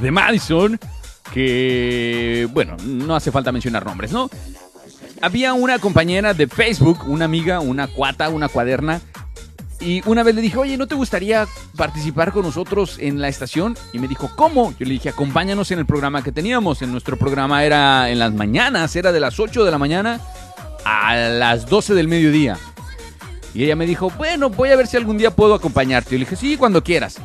de 0.00 0.10
Madison, 0.10 0.78
que, 1.32 2.48
bueno, 2.52 2.76
no 2.84 3.14
hace 3.14 3.30
falta 3.30 3.52
mencionar 3.52 3.86
nombres, 3.86 4.10
¿no? 4.10 4.28
Había 5.22 5.52
una 5.54 5.78
compañera 5.78 6.34
de 6.34 6.48
Facebook, 6.48 7.04
una 7.06 7.24
amiga, 7.24 7.60
una 7.60 7.86
cuata, 7.86 8.28
una 8.28 8.48
cuaderna, 8.48 9.00
y 9.80 10.02
una 10.08 10.22
vez 10.22 10.34
le 10.34 10.40
dije, 10.40 10.56
oye, 10.58 10.76
¿no 10.76 10.86
te 10.86 10.94
gustaría 10.94 11.46
participar 11.76 12.32
con 12.32 12.42
nosotros 12.42 12.96
en 13.00 13.20
la 13.20 13.28
estación? 13.28 13.76
Y 13.92 13.98
me 13.98 14.08
dijo, 14.08 14.30
¿cómo? 14.36 14.72
Yo 14.78 14.86
le 14.86 14.92
dije, 14.92 15.10
acompáñanos 15.10 15.70
en 15.70 15.78
el 15.78 15.86
programa 15.86 16.22
que 16.22 16.32
teníamos. 16.32 16.80
En 16.82 16.92
nuestro 16.92 17.18
programa 17.18 17.64
era 17.64 18.10
en 18.10 18.18
las 18.18 18.32
mañanas, 18.32 18.94
era 18.96 19.12
de 19.12 19.20
las 19.20 19.38
8 19.38 19.64
de 19.64 19.70
la 19.70 19.78
mañana 19.78 20.20
a 20.84 21.16
las 21.16 21.66
12 21.66 21.94
del 21.94 22.08
mediodía. 22.08 22.58
Y 23.52 23.64
ella 23.64 23.76
me 23.76 23.86
dijo, 23.86 24.10
bueno, 24.16 24.50
voy 24.50 24.70
a 24.70 24.76
ver 24.76 24.86
si 24.86 24.96
algún 24.96 25.18
día 25.18 25.30
puedo 25.30 25.54
acompañarte. 25.54 26.10
Yo 26.10 26.18
le 26.18 26.24
dije, 26.24 26.36
sí, 26.36 26.56
cuando 26.56 26.82
quieras. 26.82 27.16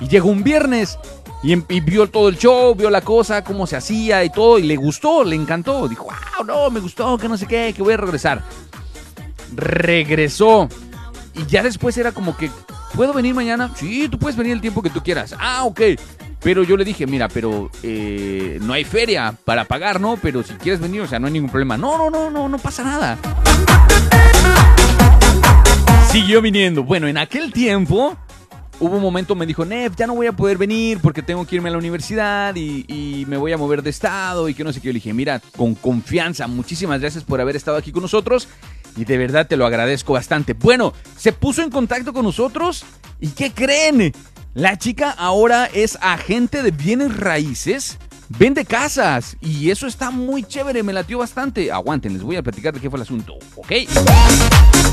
Y 0.00 0.08
llegó 0.08 0.28
un 0.28 0.42
viernes 0.42 0.98
y, 1.42 1.52
em- 1.52 1.64
y 1.68 1.80
vio 1.80 2.08
todo 2.08 2.28
el 2.28 2.36
show, 2.36 2.74
vio 2.74 2.90
la 2.90 3.00
cosa, 3.00 3.42
cómo 3.42 3.66
se 3.66 3.76
hacía 3.76 4.22
y 4.24 4.30
todo, 4.30 4.58
y 4.58 4.62
le 4.64 4.76
gustó, 4.76 5.24
le 5.24 5.36
encantó. 5.36 5.88
Dijo, 5.88 6.04
wow, 6.04 6.44
no, 6.46 6.70
me 6.70 6.80
gustó, 6.80 7.16
que 7.16 7.28
no 7.28 7.36
sé 7.36 7.46
qué, 7.46 7.72
que 7.74 7.82
voy 7.82 7.94
a 7.94 7.96
regresar. 7.96 8.42
Regresó. 9.54 10.68
Y 11.38 11.46
ya 11.46 11.62
después 11.62 11.96
era 11.96 12.12
como 12.12 12.36
que, 12.36 12.50
¿puedo 12.94 13.12
venir 13.12 13.34
mañana? 13.34 13.70
Sí, 13.76 14.08
tú 14.08 14.18
puedes 14.18 14.36
venir 14.36 14.52
el 14.52 14.60
tiempo 14.60 14.82
que 14.82 14.90
tú 14.90 15.02
quieras. 15.02 15.34
Ah, 15.38 15.64
ok. 15.64 15.80
Pero 16.40 16.62
yo 16.62 16.76
le 16.76 16.84
dije, 16.84 17.06
mira, 17.06 17.28
pero 17.28 17.70
eh, 17.82 18.58
no 18.62 18.72
hay 18.72 18.84
feria 18.84 19.34
para 19.44 19.64
pagar, 19.64 20.00
¿no? 20.00 20.16
Pero 20.16 20.42
si 20.42 20.54
quieres 20.54 20.80
venir, 20.80 21.00
o 21.00 21.06
sea, 21.06 21.18
no 21.18 21.26
hay 21.26 21.32
ningún 21.32 21.50
problema. 21.50 21.76
No, 21.76 21.98
no, 21.98 22.10
no, 22.10 22.30
no, 22.30 22.48
no 22.48 22.58
pasa 22.58 22.84
nada. 22.84 23.18
Siguió 26.10 26.40
viniendo. 26.40 26.84
Bueno, 26.84 27.06
en 27.08 27.18
aquel 27.18 27.52
tiempo 27.52 28.16
hubo 28.80 28.96
un 28.96 29.02
momento 29.02 29.34
me 29.34 29.46
dijo, 29.46 29.64
Nef, 29.64 29.94
ya 29.96 30.06
no 30.06 30.14
voy 30.14 30.26
a 30.26 30.32
poder 30.32 30.58
venir 30.58 30.98
porque 31.00 31.22
tengo 31.22 31.46
que 31.46 31.56
irme 31.56 31.68
a 31.68 31.72
la 31.72 31.78
universidad 31.78 32.54
y, 32.56 33.24
me 33.28 33.36
voy 33.36 33.52
a 33.52 33.58
mover 33.58 33.82
de 33.82 33.90
estado 33.90 34.48
y 34.48 34.54
que 34.54 34.64
no 34.64 34.72
sé 34.72 34.80
qué. 34.80 34.86
Yo 34.88 34.92
le 34.92 34.98
dije, 34.98 35.12
mira, 35.12 35.40
con 35.56 35.74
confianza, 35.74 36.46
muchísimas 36.46 37.00
gracias 37.00 37.24
por 37.24 37.40
haber 37.40 37.56
estado 37.56 37.76
aquí 37.76 37.92
con 37.92 38.02
nosotros 38.02 38.48
y 38.96 39.04
de 39.04 39.18
verdad 39.18 39.46
te 39.46 39.56
lo 39.56 39.66
agradezco 39.66 40.14
bastante. 40.14 40.54
Bueno, 40.54 40.94
se 41.16 41.32
puso 41.32 41.62
en 41.62 41.70
contacto 41.70 42.12
con 42.12 42.24
nosotros 42.24 42.84
y 43.20 43.28
¿qué 43.28 43.52
creen? 43.52 44.12
La 44.54 44.78
chica 44.78 45.10
ahora 45.10 45.66
es 45.66 45.98
agente 46.00 46.62
de 46.62 46.70
bienes 46.70 47.16
raíces. 47.16 47.98
Vende 48.30 48.66
casas 48.66 49.36
y 49.40 49.70
eso 49.70 49.86
está 49.86 50.10
muy 50.10 50.42
chévere, 50.42 50.82
me 50.82 50.92
latió 50.92 51.18
bastante. 51.18 51.72
Aguanten, 51.72 52.12
les 52.12 52.22
voy 52.22 52.36
a 52.36 52.42
platicar 52.42 52.74
de 52.74 52.80
qué 52.80 52.90
fue 52.90 52.98
el 52.98 53.02
asunto, 53.02 53.34
¿ok? 53.56 53.72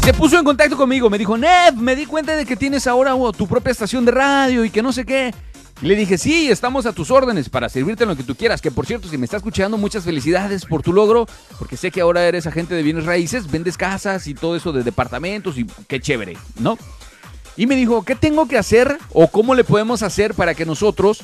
Se 0.04 0.14
puso 0.14 0.40
en 0.40 0.46
contacto 0.46 0.78
conmigo, 0.78 1.10
me 1.10 1.18
dijo, 1.18 1.38
Ned, 1.38 1.74
me 1.74 1.96
di 1.96 2.06
cuenta 2.06 2.36
de 2.36 2.46
que 2.46 2.56
tienes 2.56 2.88
ahora 2.88 3.14
tu 3.38 3.46
propia 3.46 3.72
estación 3.72 4.06
de 4.06 4.12
radio 4.12 4.64
y 4.64 4.70
que 4.70 4.82
no 4.82 4.94
sé 4.94 5.06
qué. 5.06 5.34
Y 5.82 5.88
le 5.88 5.96
dije, 5.96 6.18
sí, 6.18 6.50
estamos 6.50 6.86
a 6.86 6.94
tus 6.94 7.12
órdenes 7.12 7.50
para 7.50 7.68
servirte 7.68 8.04
en 8.04 8.10
lo 8.10 8.16
que 8.16 8.24
tú 8.24 8.36
quieras. 8.36 8.62
Que 8.62 8.72
por 8.72 8.86
cierto, 8.86 9.10
si 9.10 9.18
me 9.18 9.26
estás 9.26 9.40
escuchando, 9.40 9.78
muchas 9.78 10.06
felicidades 10.06 10.66
por 10.66 10.82
tu 10.82 10.94
logro, 10.94 11.28
porque 11.60 11.76
sé 11.76 11.92
que 11.92 12.00
ahora 12.00 12.24
eres 12.26 12.48
agente 12.48 12.74
de 12.76 12.84
bienes 12.84 13.06
raíces, 13.06 13.52
vendes 13.52 13.76
casas 13.76 14.28
y 14.28 14.34
todo 14.34 14.56
eso 14.56 14.72
de 14.72 14.84
departamentos 14.84 15.58
y 15.58 15.66
qué 15.90 16.00
chévere, 16.00 16.38
¿no? 16.60 16.78
Y 17.58 17.68
me 17.68 17.76
dijo, 17.76 18.04
¿qué 18.04 18.16
tengo 18.16 18.48
que 18.48 18.58
hacer 18.58 18.98
o 19.12 19.28
cómo 19.28 19.54
le 19.54 19.66
podemos 19.66 20.02
hacer 20.04 20.34
para 20.34 20.54
que 20.56 20.66
nosotros 20.66 21.24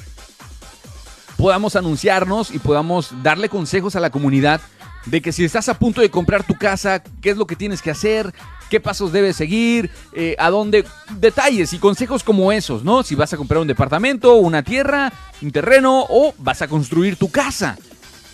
podamos 1.42 1.76
anunciarnos 1.76 2.52
y 2.52 2.60
podamos 2.60 3.10
darle 3.24 3.50
consejos 3.50 3.96
a 3.96 4.00
la 4.00 4.12
comunidad 4.12 4.62
de 5.08 5.24
que 5.24 5.32
si 5.32 5.44
estás 5.44 5.70
a 5.70 5.80
punto 5.80 6.00
de 6.00 6.12
comprar 6.12 6.44
tu 6.44 6.54
casa, 6.54 7.02
qué 7.20 7.32
es 7.32 7.38
lo 7.38 7.48
que 7.48 7.56
tienes 7.56 7.82
que 7.82 7.90
hacer, 7.90 8.32
qué 8.70 8.80
pasos 8.80 9.12
debes 9.12 9.38
seguir, 9.38 9.90
eh, 10.14 10.36
a 10.38 10.52
dónde, 10.52 10.86
detalles 11.18 11.74
y 11.74 11.80
consejos 11.80 12.24
como 12.24 12.52
esos, 12.52 12.84
¿no? 12.84 13.02
Si 13.02 13.16
vas 13.16 13.34
a 13.34 13.38
comprar 13.38 13.60
un 13.60 13.68
departamento, 13.68 14.36
una 14.36 14.62
tierra, 14.62 15.12
un 15.42 15.52
terreno 15.52 16.06
o 16.08 16.36
vas 16.38 16.62
a 16.62 16.68
construir 16.68 17.16
tu 17.16 17.32
casa. 17.32 17.76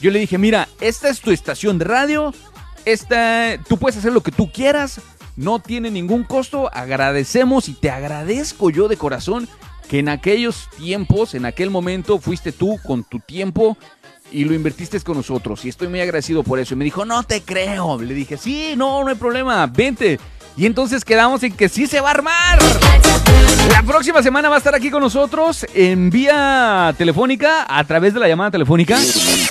Yo 0.02 0.12
le 0.12 0.20
dije, 0.20 0.38
mira, 0.38 0.68
esta 0.82 1.08
es 1.08 1.22
tu 1.22 1.32
estación 1.32 1.80
de 1.80 1.86
radio, 1.86 2.34
esta, 2.84 3.58
tú 3.70 3.78
puedes 3.78 3.96
hacer 3.96 4.12
lo 4.12 4.22
que 4.22 4.34
tú 4.34 4.52
quieras, 4.52 5.00
no 5.38 5.60
tiene 5.60 5.92
ningún 5.92 6.26
costo, 6.26 6.70
agradecemos 6.74 7.70
y 7.70 7.74
te 7.74 7.90
agradezco 7.90 8.70
yo 8.70 8.90
de 8.90 8.98
corazón 8.98 9.48
que 9.90 10.00
en 10.00 10.10
aquellos 10.10 10.70
tiempos, 10.78 11.34
en 11.34 11.46
aquel 11.46 11.70
momento, 11.70 12.20
fuiste 12.20 12.52
tú 12.52 12.78
con 12.84 13.04
tu 13.04 13.20
tiempo 13.20 13.78
y 14.32 14.44
lo 14.44 14.54
invertiste 14.54 15.00
con 15.02 15.18
nosotros. 15.18 15.64
Y 15.66 15.70
estoy 15.70 15.88
muy 15.88 16.02
agradecido 16.02 16.44
por 16.44 16.60
eso. 16.60 16.74
Y 16.74 16.78
me 16.78 16.86
dijo, 16.86 17.06
no 17.06 17.24
te 17.24 17.42
creo. 17.42 18.00
Le 18.02 18.14
dije, 18.14 18.38
sí, 18.38 18.74
no, 18.76 19.04
no 19.04 19.10
hay 19.10 19.16
problema, 19.16 19.66
vente. 19.68 20.20
Y 20.58 20.66
entonces 20.66 21.06
quedamos 21.06 21.44
en 21.44 21.54
que 21.54 21.70
sí 21.70 21.86
se 21.86 22.02
va 22.02 22.10
a 22.10 22.14
armar. 22.14 22.60
La 23.70 23.84
próxima 23.84 24.24
semana 24.24 24.50
va 24.50 24.56
a 24.56 24.58
estar 24.58 24.74
aquí 24.74 24.90
con 24.90 25.04
nosotros 25.04 25.68
en 25.76 26.10
vía 26.10 26.96
telefónica, 26.98 27.68
a 27.70 27.84
través 27.84 28.16
de 28.16 28.20
la 28.20 28.28
llamada 28.28 28.50
telefónica, 28.50 28.98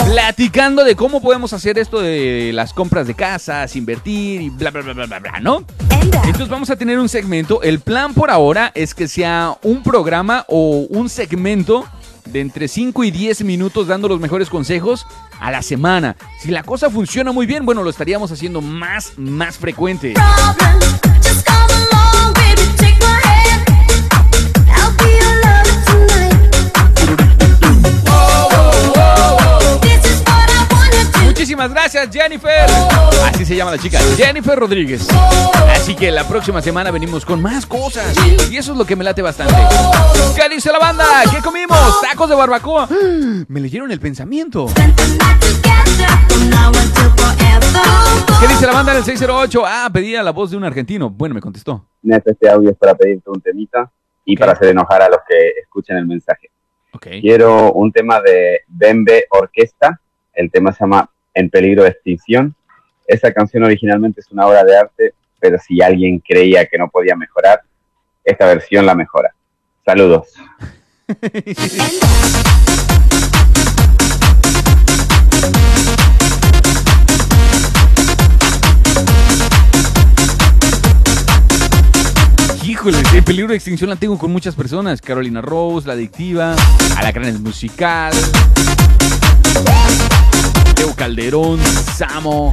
platicando 0.04 0.82
de 0.82 0.96
cómo 0.96 1.22
podemos 1.22 1.52
hacer 1.52 1.78
esto 1.78 2.00
de 2.00 2.50
las 2.52 2.72
compras 2.72 3.06
de 3.06 3.14
casas, 3.14 3.76
invertir 3.76 4.40
y 4.40 4.50
bla, 4.50 4.72
bla, 4.72 4.82
bla, 4.82 4.94
bla, 4.94 5.06
bla, 5.06 5.18
bla, 5.20 5.40
¿no? 5.40 5.64
Entonces 6.24 6.48
vamos 6.48 6.70
a 6.70 6.76
tener 6.76 6.98
un 6.98 7.08
segmento. 7.08 7.62
El 7.62 7.78
plan 7.78 8.12
por 8.12 8.32
ahora 8.32 8.72
es 8.74 8.92
que 8.92 9.06
sea 9.06 9.56
un 9.62 9.84
programa 9.84 10.44
o 10.48 10.86
un 10.90 11.08
segmento 11.08 11.86
de 12.26 12.40
entre 12.40 12.68
5 12.68 13.04
y 13.04 13.10
10 13.10 13.44
minutos 13.44 13.86
dando 13.86 14.08
los 14.08 14.20
mejores 14.20 14.50
consejos 14.50 15.06
a 15.40 15.50
la 15.50 15.62
semana. 15.62 16.16
Si 16.40 16.50
la 16.50 16.62
cosa 16.62 16.90
funciona 16.90 17.32
muy 17.32 17.46
bien, 17.46 17.64
bueno, 17.64 17.82
lo 17.82 17.90
estaríamos 17.90 18.30
haciendo 18.32 18.60
más, 18.60 19.12
más 19.16 19.58
frecuente. 19.58 20.14
Muchísimas 31.36 31.70
gracias, 31.70 32.08
Jennifer. 32.10 32.64
Así 33.26 33.44
se 33.44 33.54
llama 33.54 33.70
la 33.72 33.76
chica, 33.76 33.98
Jennifer 34.16 34.58
Rodríguez. 34.58 35.06
Así 35.68 35.94
que 35.94 36.10
la 36.10 36.26
próxima 36.26 36.62
semana 36.62 36.90
venimos 36.90 37.26
con 37.26 37.42
más 37.42 37.66
cosas. 37.66 38.16
Y 38.50 38.56
eso 38.56 38.72
es 38.72 38.78
lo 38.78 38.86
que 38.86 38.96
me 38.96 39.04
late 39.04 39.20
bastante. 39.20 39.54
¿Qué 40.34 40.48
dice 40.48 40.72
la 40.72 40.78
banda? 40.78 41.04
¿Qué 41.30 41.42
comimos? 41.42 42.00
Tacos 42.00 42.30
de 42.30 42.36
barbacoa. 42.36 42.88
Me 43.48 43.60
leyeron 43.60 43.92
el 43.92 44.00
pensamiento. 44.00 44.68
¿Qué 48.40 48.46
dice 48.48 48.66
la 48.66 48.72
banda 48.72 48.92
en 48.92 48.98
el 48.98 49.04
608? 49.04 49.62
Ah, 49.66 49.90
pedía 49.92 50.22
la 50.22 50.30
voz 50.30 50.52
de 50.52 50.56
un 50.56 50.64
argentino. 50.64 51.10
Bueno, 51.10 51.34
me 51.34 51.42
contestó. 51.42 51.86
Neta, 52.00 52.30
este 52.30 52.48
audio 52.48 52.70
es 52.70 52.78
para 52.78 52.94
pedirte 52.94 53.28
un 53.28 53.42
temita 53.42 53.92
y 54.24 54.38
para 54.38 54.52
hacer 54.52 54.68
enojar 54.68 55.02
a 55.02 55.10
los 55.10 55.18
que 55.28 55.50
escuchen 55.62 55.98
el 55.98 56.06
mensaje. 56.06 56.48
Quiero 57.20 57.72
un 57.72 57.92
tema 57.92 58.22
de 58.22 58.60
Bembe 58.68 59.26
Orquesta. 59.28 60.00
El 60.32 60.50
tema 60.50 60.72
se 60.72 60.80
llama 60.80 61.10
En 61.36 61.50
peligro 61.50 61.82
de 61.82 61.90
extinción. 61.90 62.54
Esa 63.06 63.30
canción 63.30 63.62
originalmente 63.62 64.22
es 64.22 64.32
una 64.32 64.46
obra 64.46 64.64
de 64.64 64.74
arte, 64.74 65.12
pero 65.38 65.58
si 65.58 65.82
alguien 65.82 66.18
creía 66.18 66.64
que 66.64 66.78
no 66.78 66.88
podía 66.88 67.14
mejorar, 67.14 67.60
esta 68.24 68.46
versión 68.46 68.86
la 68.86 68.94
mejora. 68.94 69.34
Saludos. 69.84 70.28
Híjole, 82.64 82.96
el 83.14 83.24
peligro 83.24 83.50
de 83.50 83.56
extinción 83.56 83.90
la 83.90 83.96
tengo 83.96 84.16
con 84.16 84.32
muchas 84.32 84.54
personas. 84.54 85.02
Carolina 85.02 85.42
Rose, 85.42 85.86
La 85.86 85.92
Adictiva, 85.92 86.56
Alacranes 86.96 87.38
Musical, 87.40 88.14
Teo 90.76 90.94
Calderón, 90.94 91.58
Samo. 91.96 92.52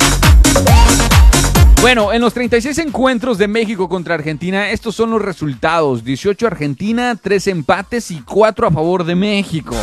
Bueno, 1.82 2.14
en 2.14 2.22
los 2.22 2.34
36 2.34 2.78
encuentros 2.78 3.38
de 3.38 3.50
México 3.50 3.90
contra 3.90 4.16
Argentina, 4.16 4.72
estos 4.72 4.96
son 4.96 5.12
los 5.12 5.22
resultados. 5.22 6.06
18 6.06 6.48
Argentina, 6.48 7.18
3 7.22 7.48
empates 7.48 8.10
y 8.12 8.22
4 8.22 8.68
a 8.68 8.72
favor 8.72 9.04
de 9.04 9.16
México. 9.16 9.76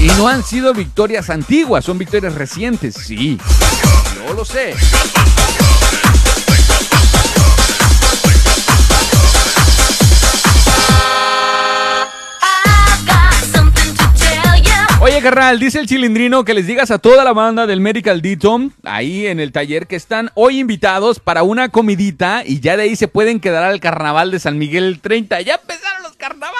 Y 0.00 0.06
no 0.16 0.26
han 0.26 0.42
sido 0.42 0.72
victorias 0.72 1.28
antiguas, 1.28 1.84
son 1.84 1.98
victorias 1.98 2.34
recientes, 2.34 2.94
sí. 2.94 3.38
Yo 4.26 4.32
lo 4.32 4.46
sé. 4.46 4.74
Oye, 15.08 15.22
carnal, 15.22 15.58
dice 15.58 15.78
el 15.78 15.86
chilindrino 15.86 16.44
que 16.44 16.52
les 16.52 16.66
digas 16.66 16.90
a 16.90 16.98
toda 16.98 17.24
la 17.24 17.32
banda 17.32 17.66
del 17.66 17.80
Medical 17.80 18.20
Dito, 18.20 18.60
ahí 18.84 19.26
en 19.26 19.40
el 19.40 19.52
taller, 19.52 19.86
que 19.86 19.96
están 19.96 20.30
hoy 20.34 20.58
invitados 20.58 21.18
para 21.18 21.42
una 21.44 21.70
comidita 21.70 22.42
y 22.44 22.60
ya 22.60 22.76
de 22.76 22.82
ahí 22.82 22.94
se 22.94 23.08
pueden 23.08 23.40
quedar 23.40 23.64
al 23.64 23.80
carnaval 23.80 24.30
de 24.30 24.38
San 24.38 24.58
Miguel 24.58 24.84
el 24.84 25.00
30. 25.00 25.40
¡Ya 25.40 25.54
empezaron 25.54 26.02
los 26.02 26.14
carnavales! 26.16 26.58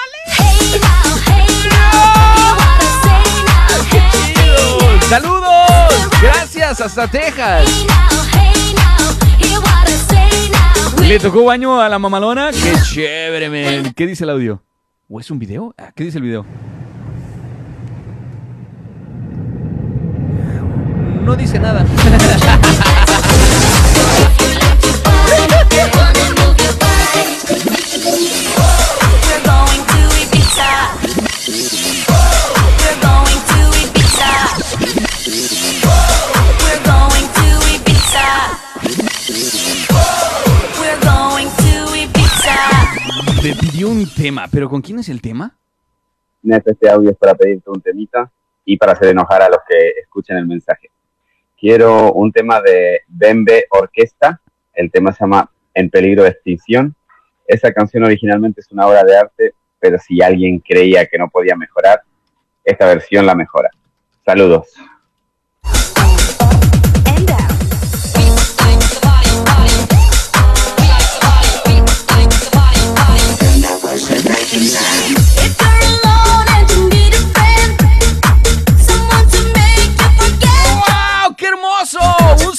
¡Saludos! 5.07 6.09
Gracias, 6.19 6.81
hasta 6.81 7.07
Texas. 7.07 7.69
¿Le 11.03 11.19
tocó 11.19 11.43
baño 11.43 11.79
a 11.79 11.87
la 11.87 11.99
mamalona? 11.99 12.49
¡Qué 12.49 12.73
chévere, 12.81 13.47
men! 13.47 13.93
¿Qué 13.93 14.07
dice 14.07 14.23
el 14.23 14.31
audio? 14.31 14.63
¿O 15.07 15.19
es 15.19 15.29
un 15.29 15.37
video? 15.37 15.75
Ah, 15.77 15.91
¿Qué 15.95 16.03
dice 16.03 16.17
el 16.17 16.23
video? 16.23 16.47
No 21.29 21.35
dice 21.35 21.59
nada. 21.59 21.85
Me 43.43 43.53
pidió 43.53 43.89
un 43.89 44.09
tema, 44.15 44.47
pero 44.51 44.67
¿con 44.67 44.81
quién 44.81 44.97
es 44.97 45.09
el 45.09 45.21
tema? 45.21 45.55
Neta, 46.41 46.71
este 46.71 46.89
audio 46.89 47.11
es 47.11 47.17
para 47.17 47.35
pedirte 47.35 47.69
un 47.69 47.79
temita 47.81 48.31
y 48.65 48.77
para 48.77 48.93
hacer 48.93 49.09
enojar 49.09 49.43
a 49.43 49.49
los 49.49 49.59
que 49.67 49.89
escuchen 50.01 50.35
el 50.35 50.47
mensaje. 50.47 50.89
Quiero 51.59 52.13
un 52.13 52.31
tema 52.31 52.61
de 52.61 53.01
Bembe 53.07 53.65
Orquesta. 53.71 54.39
El 54.73 54.89
tema 54.89 55.11
se 55.11 55.25
llama 55.25 55.51
En 55.73 55.89
peligro 55.89 56.23
de 56.23 56.29
extinción. 56.29 56.95
Esa 57.45 57.73
canción 57.73 58.05
originalmente 58.05 58.61
es 58.61 58.71
una 58.71 58.87
obra 58.87 59.03
de 59.03 59.17
arte, 59.17 59.53
pero 59.77 59.97
si 59.99 60.21
alguien 60.21 60.59
creía 60.59 61.05
que 61.07 61.17
no 61.17 61.29
podía 61.29 61.57
mejorar, 61.57 62.01
esta 62.63 62.85
versión 62.85 63.25
la 63.25 63.35
mejora. 63.35 63.69
Saludos. 64.25 64.67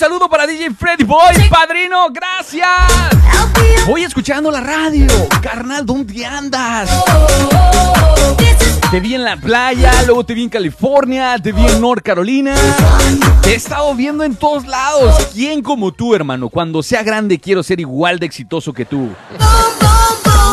Saludo 0.00 0.30
para 0.30 0.46
DJ 0.46 0.70
Freddy 0.70 1.04
Boy, 1.04 1.46
padrino, 1.50 2.06
gracias. 2.10 2.66
Voy 3.86 4.02
escuchando 4.02 4.50
la 4.50 4.62
radio. 4.62 5.06
Carnal, 5.42 5.84
¿dónde 5.84 6.24
andas? 6.24 6.88
Te 8.90 8.98
vi 8.98 9.14
en 9.14 9.24
la 9.24 9.36
playa, 9.36 9.92
luego 10.06 10.24
te 10.24 10.32
vi 10.32 10.44
en 10.44 10.48
California, 10.48 11.36
te 11.36 11.52
vi 11.52 11.66
en 11.66 11.82
North 11.82 12.02
Carolina. 12.02 12.54
Te 13.42 13.50
he 13.50 13.54
estado 13.56 13.94
viendo 13.94 14.24
en 14.24 14.36
todos 14.36 14.66
lados. 14.66 15.14
¿Quién 15.34 15.60
como 15.60 15.92
tú, 15.92 16.14
hermano? 16.14 16.48
Cuando 16.48 16.82
sea 16.82 17.02
grande 17.02 17.38
quiero 17.38 17.62
ser 17.62 17.78
igual 17.78 18.18
de 18.18 18.24
exitoso 18.24 18.72
que 18.72 18.86
tú. 18.86 19.10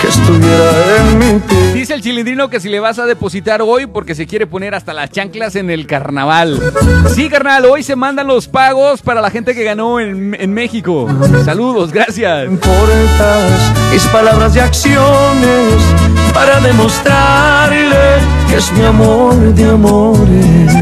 que 0.00 0.08
estuviera 0.08 1.10
en 1.10 1.18
mi 1.18 1.38
piel. 1.40 1.74
Dice 1.74 1.92
el 1.92 2.00
chilindrino 2.00 2.48
que 2.48 2.60
si 2.60 2.70
le 2.70 2.80
vas 2.80 2.98
a 2.98 3.04
depositar 3.04 3.60
hoy 3.60 3.86
porque 3.86 4.14
se 4.14 4.26
quiere 4.26 4.46
poner 4.46 4.74
hasta 4.74 4.94
las 4.94 5.10
chanclas 5.10 5.54
en 5.56 5.68
el 5.68 5.86
carnaval. 5.86 6.62
Sí, 7.14 7.28
carnal, 7.28 7.66
hoy 7.66 7.82
se 7.82 7.94
mandan 7.94 8.26
los 8.26 8.48
pagos 8.48 9.02
para 9.02 9.20
la 9.20 9.30
gente 9.30 9.54
que 9.54 9.64
ganó 9.64 10.00
en, 10.00 10.34
en 10.40 10.54
México. 10.54 11.06
Saludos, 11.44 11.92
gracias. 11.92 12.46
Importas 12.46 13.52
mis 13.92 14.06
palabras 14.06 14.56
y 14.56 14.60
acciones 14.60 15.74
para 16.32 16.58
demostrarle 16.60 18.43
es 18.52 18.72
mi 18.72 18.84
amor 18.84 19.34
de 19.54 19.70
amores. 19.70 20.74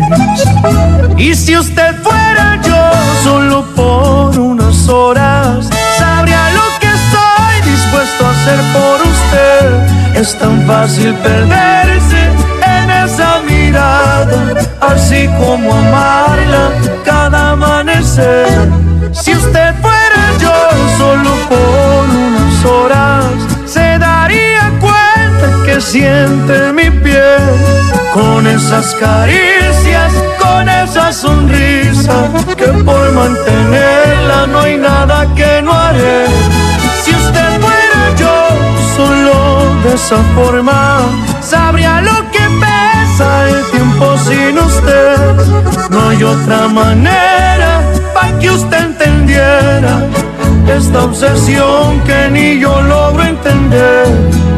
Y 1.17 1.35
si 1.35 1.57
usted 1.57 1.95
fuera 2.03 2.61
yo 2.63 2.91
solo 3.23 3.65
por 3.75 4.39
unas 4.39 4.89
horas, 4.89 5.69
sabría 5.99 6.51
lo 6.51 6.79
que 6.81 6.87
estoy 6.87 7.71
dispuesto 7.73 8.27
a 8.27 8.31
hacer 8.31 8.61
por 8.73 9.01
usted. 9.01 10.21
Es 10.21 10.39
tan 10.39 10.63
fácil 10.67 11.15
perderse 11.15 12.23
en 12.79 12.91
esa 12.91 13.41
mirada, 13.49 14.55
así 14.81 15.29
como 15.39 15.73
amarla 15.73 16.71
cada 17.05 17.51
amanecer. 17.51 18.69
Si 19.13 19.35
usted 19.35 19.75
fuera 19.81 20.23
yo 20.39 20.53
solo 20.99 21.31
por 21.49 22.05
unas 22.17 22.65
horas, 22.65 23.22
siente 25.83 26.73
mi 26.73 26.91
piel 26.91 27.41
con 28.15 28.47
esas 28.47 28.95
caricias, 28.95 30.13
con 30.39 30.69
esa 30.69 31.13
sonrisa, 31.13 32.29
que 32.57 32.67
por 32.67 33.13
mantenerla 33.13 34.47
no 34.47 34.61
hay 34.61 34.79
nada 34.79 35.27
que 35.35 35.61
no 35.63 35.73
haré. 35.73 36.27
Si 37.03 37.11
usted 37.11 37.61
fuera 37.61 38.03
yo 38.17 38.49
solo 38.97 39.75
de 39.83 39.95
esa 39.95 40.19
forma, 40.35 41.01
sabría 41.41 42.01
lo 42.01 42.31
que 42.31 42.45
pesa 42.61 43.49
el 43.49 43.65
tiempo 43.71 44.17
sin 44.19 44.59
usted. 44.59 45.17
No 45.91 46.09
hay 46.09 46.23
otra 46.23 46.69
manera 46.69 47.83
para 48.15 48.39
que 48.39 48.51
usted 48.51 48.85
entendiera 48.85 50.01
esta 50.69 51.05
obsesión 51.05 52.01
que 52.07 52.31
ni 52.31 52.61
yo 52.61 52.81
logro 52.83 53.25
entender. 53.25 54.52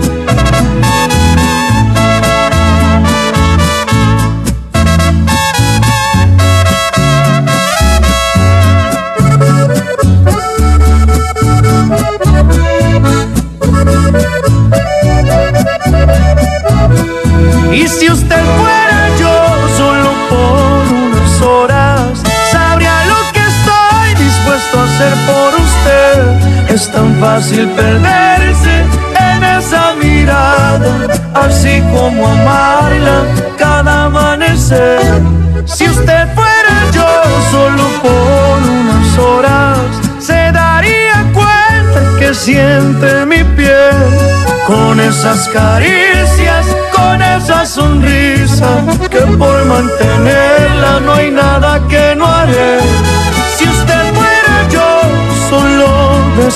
Tan 27.15 27.21
fácil 27.21 27.69
perderse 27.71 28.85
en 29.33 29.45
esa 29.45 29.95
mirada, 29.95 31.07
así 31.35 31.83
como 31.93 32.27
amarla 32.27 33.25
cada 33.59 34.05
amanecer. 34.05 35.01
Si 35.67 35.89
usted 35.89 36.29
fuera 36.35 36.91
yo 36.93 37.07
solo 37.51 37.85
por 38.03 38.71
unas 38.71 39.19
horas, 39.19 39.79
se 40.19 40.53
daría 40.53 41.25
cuenta 41.33 42.19
que 42.19 42.35
siente 42.35 43.27
mi 43.27 43.43
piel 43.57 43.93
con 44.67 45.01
esas 45.01 45.49
caricias, 45.49 46.67
con 46.95 47.23
esa 47.23 47.67
sonrisa, 47.67 48.69
que 49.11 49.21
por 49.21 49.65
mantenerla 49.65 51.01
no 51.05 51.15
hay 51.15 51.31
nada 51.31 51.81
que 51.89 52.15
no 52.17 52.27
haré. 52.27 52.79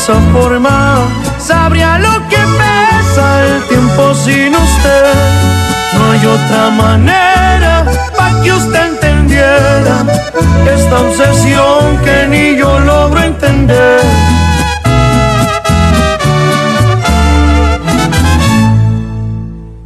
Esa 0.01 0.21
forma, 0.33 1.09
sabría 1.39 1.99
lo 1.99 2.15
que 2.29 2.37
pesa 2.37 3.25
el 3.47 3.63
tiempo 3.69 4.15
sin 4.15 4.55
usted. 4.55 5.15
No 5.95 6.13
hay 6.13 6.25
otra 6.25 6.71
manera 6.71 7.85
para 8.17 8.43
que 8.43 8.53
usted 8.53 8.93
entendiera 8.93 10.07
esta 10.73 11.01
obsesión 11.01 11.99
que 12.05 12.27
ni 12.29 12.57
yo 12.57 12.79
logro 12.79 13.21
entender. 13.23 14.01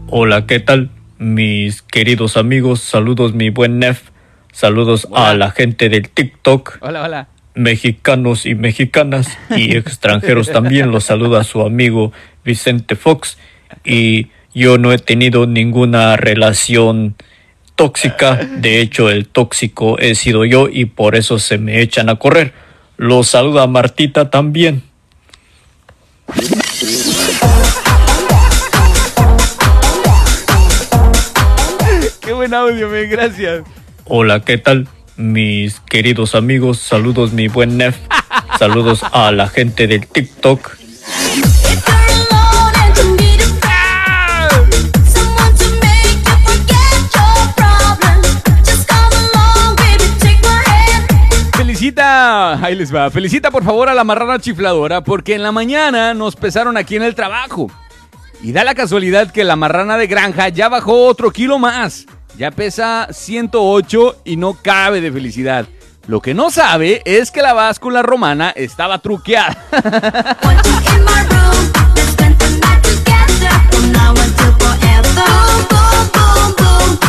Hola, 0.08 0.46
¿qué 0.46 0.60
tal? 0.60 0.90
Mis 1.18 1.80
queridos 1.80 2.36
amigos, 2.36 2.80
saludos 2.80 3.32
mi 3.32 3.48
buen 3.48 3.78
Nef, 3.78 4.10
saludos 4.52 5.08
a 5.14 5.32
la 5.34 5.52
gente 5.52 5.88
del 5.88 6.10
TikTok, 6.10 6.78
Hola, 6.82 7.02
hola. 7.02 7.31
Mexicanos 7.54 8.46
y 8.46 8.54
mexicanas 8.54 9.28
y 9.50 9.76
extranjeros 9.76 10.50
también, 10.50 10.90
los 10.90 11.04
saluda 11.04 11.44
su 11.44 11.62
amigo 11.62 12.12
Vicente 12.44 12.96
Fox 12.96 13.38
y 13.84 14.28
yo 14.54 14.78
no 14.78 14.92
he 14.92 14.98
tenido 14.98 15.46
ninguna 15.46 16.16
relación 16.16 17.16
tóxica. 17.74 18.36
De 18.36 18.80
hecho, 18.80 19.10
el 19.10 19.26
tóxico 19.26 19.98
he 19.98 20.14
sido 20.14 20.44
yo 20.44 20.68
y 20.70 20.86
por 20.86 21.16
eso 21.16 21.38
se 21.38 21.58
me 21.58 21.80
echan 21.80 22.08
a 22.08 22.16
correr. 22.16 22.52
Los 22.96 23.28
saluda 23.28 23.66
Martita 23.66 24.30
también. 24.30 24.82
Qué 32.20 32.32
buen 32.32 32.54
audio, 32.54 32.88
gracias. 33.10 33.64
Hola, 34.04 34.40
¿qué 34.40 34.58
tal? 34.58 34.86
Mis 35.22 35.78
queridos 35.78 36.34
amigos, 36.34 36.78
saludos 36.78 37.32
mi 37.32 37.46
buen 37.46 37.76
Nef. 37.76 37.96
Saludos 38.58 39.04
a 39.12 39.30
la 39.30 39.48
gente 39.48 39.86
del 39.86 40.08
TikTok. 40.08 40.76
Felicita, 51.56 52.64
ahí 52.64 52.74
les 52.74 52.92
va, 52.92 53.08
felicita 53.08 53.52
por 53.52 53.62
favor 53.62 53.88
a 53.88 53.94
la 53.94 54.02
marrana 54.02 54.40
chifladora 54.40 55.04
porque 55.04 55.36
en 55.36 55.44
la 55.44 55.52
mañana 55.52 56.14
nos 56.14 56.34
pesaron 56.34 56.76
aquí 56.76 56.96
en 56.96 57.04
el 57.04 57.14
trabajo. 57.14 57.70
Y 58.42 58.50
da 58.50 58.64
la 58.64 58.74
casualidad 58.74 59.30
que 59.30 59.44
la 59.44 59.54
marrana 59.54 59.96
de 59.96 60.08
granja 60.08 60.48
ya 60.48 60.68
bajó 60.68 61.06
otro 61.06 61.30
kilo 61.30 61.60
más. 61.60 62.06
Ya 62.36 62.50
pesa 62.50 63.08
108 63.10 64.22
y 64.24 64.36
no 64.36 64.54
cabe 64.54 65.00
de 65.00 65.12
felicidad. 65.12 65.66
Lo 66.06 66.20
que 66.20 66.34
no 66.34 66.50
sabe 66.50 67.02
es 67.04 67.30
que 67.30 67.42
la 67.42 67.52
báscula 67.52 68.02
romana 68.02 68.50
estaba 68.50 68.98
truqueada. 68.98 69.56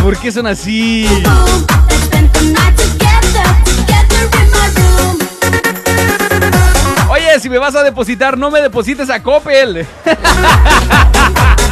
¿Por 0.03 0.17
qué 0.17 0.32
son 0.32 0.45
así? 0.47 1.07
Oye, 7.09 7.39
si 7.39 7.49
me 7.49 7.57
vas 7.57 7.74
a 7.76 7.84
depositar, 7.84 8.38
no 8.38 8.51
me 8.51 8.59
deposites 8.61 9.09
a 9.09 9.24
Coppel. 9.24 9.88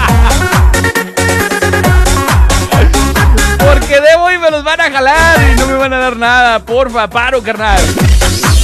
Porque 3.92 4.08
debo 4.10 4.32
y 4.32 4.38
me 4.38 4.50
los 4.50 4.64
van 4.64 4.80
a 4.80 4.89
jalar 4.89 5.52
y 5.52 5.60
no 5.60 5.68
me 5.68 5.74
van 5.74 5.92
a 5.92 5.98
dar 5.98 6.16
nada. 6.16 6.64
Porfa, 6.64 7.10
paro, 7.10 7.44
carnal. 7.44 7.82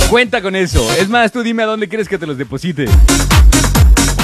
Cuenta 0.09 0.41
con 0.41 0.55
eso. 0.55 0.89
Es 0.93 1.09
más, 1.09 1.33
tú 1.33 1.43
dime 1.43 1.63
a 1.63 1.65
dónde 1.65 1.89
quieres 1.89 2.07
que 2.07 2.17
te 2.17 2.25
los 2.25 2.37
deposite. 2.37 2.85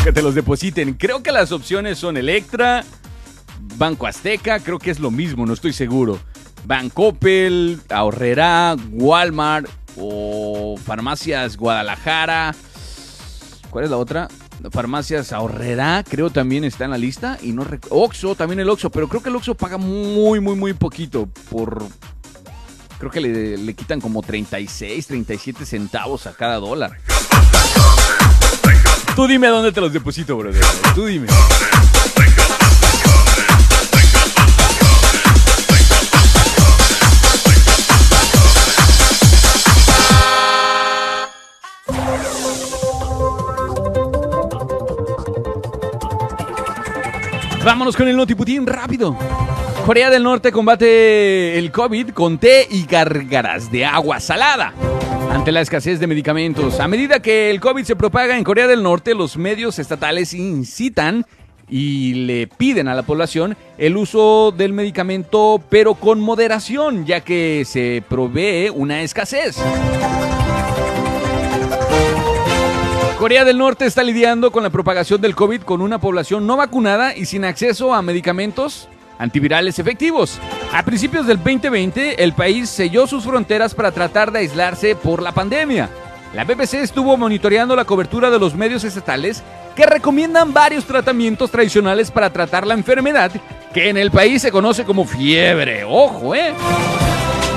Que 0.01 0.13
te 0.13 0.21
los 0.21 0.33
depositen. 0.33 0.93
Creo 0.93 1.21
que 1.21 1.33
las 1.33 1.51
opciones 1.51 1.97
son 1.97 2.15
Electra, 2.15 2.85
Banco 3.75 4.07
Azteca, 4.07 4.61
creo 4.61 4.79
que 4.79 4.91
es 4.91 5.01
lo 5.01 5.11
mismo, 5.11 5.45
no 5.45 5.51
estoy 5.51 5.73
seguro. 5.73 6.21
Bancoppel, 6.63 7.81
Ahorrera, 7.89 8.77
Walmart 8.93 9.67
o 9.97 10.77
Farmacias 10.85 11.57
Guadalajara. 11.57 12.55
¿Cuál 13.69 13.83
es 13.83 13.91
la 13.91 13.97
otra? 13.97 14.29
Farmacias 14.71 15.33
Ahorrera, 15.33 16.03
creo 16.07 16.29
también 16.29 16.63
está 16.63 16.85
en 16.85 16.91
la 16.91 16.97
lista. 16.97 17.37
Y 17.41 17.51
no 17.51 17.65
Oxxo, 17.89 18.35
también 18.35 18.59
el 18.59 18.69
Oxxo, 18.69 18.89
pero 18.89 19.07
creo 19.07 19.21
que 19.21 19.29
el 19.29 19.35
Oxxo 19.35 19.55
paga 19.55 19.77
muy, 19.77 20.39
muy, 20.39 20.55
muy 20.55 20.73
poquito 20.73 21.27
por... 21.49 21.83
Creo 22.99 23.11
que 23.11 23.19
le, 23.19 23.57
le 23.57 23.73
quitan 23.73 23.99
como 23.99 24.21
36, 24.21 25.07
37 25.07 25.65
centavos 25.65 26.25
a 26.25 26.33
cada 26.33 26.55
dólar. 26.55 26.97
Tú 29.15 29.27
dime 29.27 29.47
dónde 29.47 29.71
te 29.71 29.81
los 29.81 29.91
deposito, 29.91 30.37
brother. 30.37 30.63
Tú 30.95 31.05
dime. 31.05 31.27
Vámonos 47.63 47.95
con 47.95 48.09
el 48.09 48.17
notiputín 48.17 48.67
rápido. 48.67 49.17
Corea 49.85 50.09
del 50.09 50.23
Norte 50.23 50.51
combate 50.51 51.57
el 51.57 51.71
COVID 51.71 52.09
con 52.09 52.37
té 52.37 52.67
y 52.69 52.85
gárgaras 52.85 53.71
de 53.71 53.85
agua 53.85 54.19
salada. 54.19 54.73
Ante 55.31 55.53
la 55.53 55.61
escasez 55.61 55.99
de 56.01 56.07
medicamentos, 56.07 56.81
a 56.81 56.89
medida 56.89 57.21
que 57.21 57.49
el 57.49 57.61
COVID 57.61 57.85
se 57.85 57.95
propaga 57.95 58.37
en 58.37 58.43
Corea 58.43 58.67
del 58.67 58.83
Norte, 58.83 59.15
los 59.15 59.37
medios 59.37 59.79
estatales 59.79 60.33
incitan 60.33 61.25
y 61.69 62.13
le 62.25 62.47
piden 62.47 62.89
a 62.89 62.95
la 62.95 63.03
población 63.03 63.55
el 63.77 63.95
uso 63.95 64.51
del 64.51 64.73
medicamento, 64.73 65.63
pero 65.69 65.95
con 65.95 66.19
moderación, 66.19 67.05
ya 67.05 67.21
que 67.21 67.63
se 67.65 68.03
provee 68.09 68.69
una 68.69 69.03
escasez. 69.03 69.57
Corea 73.23 73.45
del 73.45 73.57
Norte 73.57 73.85
está 73.85 74.03
lidiando 74.03 74.51
con 74.51 74.63
la 74.63 74.69
propagación 74.69 75.21
del 75.21 75.33
COVID 75.33 75.61
con 75.61 75.81
una 75.81 75.97
población 75.97 76.45
no 76.45 76.57
vacunada 76.57 77.15
y 77.15 77.23
sin 77.23 77.45
acceso 77.45 77.93
a 77.93 78.01
medicamentos 78.01 78.89
antivirales 79.17 79.79
efectivos. 79.79 80.41
A 80.73 80.83
principios 80.83 81.25
del 81.25 81.37
2020, 81.37 82.21
el 82.21 82.33
país 82.33 82.69
selló 82.69 83.07
sus 83.07 83.23
fronteras 83.23 83.73
para 83.73 83.93
tratar 83.93 84.33
de 84.33 84.39
aislarse 84.39 84.97
por 84.97 85.21
la 85.21 85.31
pandemia. 85.31 85.89
La 86.33 86.43
BBC 86.43 86.73
estuvo 86.73 87.15
monitoreando 87.15 87.77
la 87.77 87.85
cobertura 87.85 88.29
de 88.29 88.39
los 88.39 88.55
medios 88.55 88.83
estatales 88.83 89.41
que 89.73 89.85
recomiendan 89.85 90.51
varios 90.51 90.83
tratamientos 90.83 91.49
tradicionales 91.49 92.11
para 92.11 92.29
tratar 92.29 92.67
la 92.67 92.73
enfermedad 92.73 93.31
que 93.73 93.87
en 93.87 93.95
el 93.95 94.11
país 94.11 94.41
se 94.41 94.51
conoce 94.51 94.83
como 94.83 95.05
fiebre. 95.05 95.85
Ojo, 95.85 96.35
¿eh? 96.35 96.53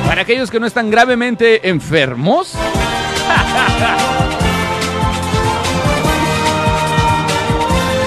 Para 0.07 0.23
aquellos 0.23 0.49
que 0.49 0.61
no 0.61 0.67
están 0.69 0.93
gravemente 0.93 1.69
enfermos. 1.69 2.55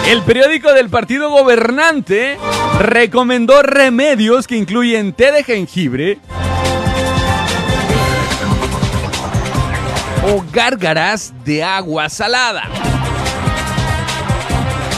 El 0.09 0.23
periódico 0.23 0.73
del 0.73 0.89
partido 0.89 1.29
gobernante 1.29 2.39
recomendó 2.79 3.61
remedios 3.61 4.47
que 4.47 4.57
incluyen 4.57 5.13
té 5.13 5.31
de 5.31 5.43
jengibre 5.43 6.17
o 10.25 10.43
gárgaras 10.51 11.31
de 11.45 11.63
agua 11.63 12.09
salada. 12.09 12.63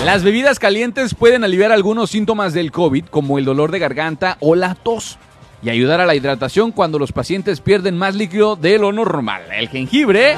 Las 0.05 0.23
bebidas 0.23 0.59
calientes 0.59 1.13
pueden 1.13 1.43
aliviar 1.43 1.73
algunos 1.73 2.09
síntomas 2.09 2.53
del 2.53 2.71
COVID, 2.71 3.03
como 3.07 3.37
el 3.37 3.43
dolor 3.43 3.71
de 3.71 3.79
garganta 3.79 4.37
o 4.39 4.55
la 4.55 4.75
tos, 4.75 5.19
y 5.61 5.69
ayudar 5.69 5.99
a 5.99 6.05
la 6.05 6.15
hidratación 6.15 6.71
cuando 6.71 6.97
los 6.97 7.11
pacientes 7.11 7.59
pierden 7.59 7.97
más 7.97 8.15
líquido 8.15 8.55
de 8.55 8.79
lo 8.79 8.93
normal. 8.93 9.41
El 9.51 9.67
jengibre 9.67 10.37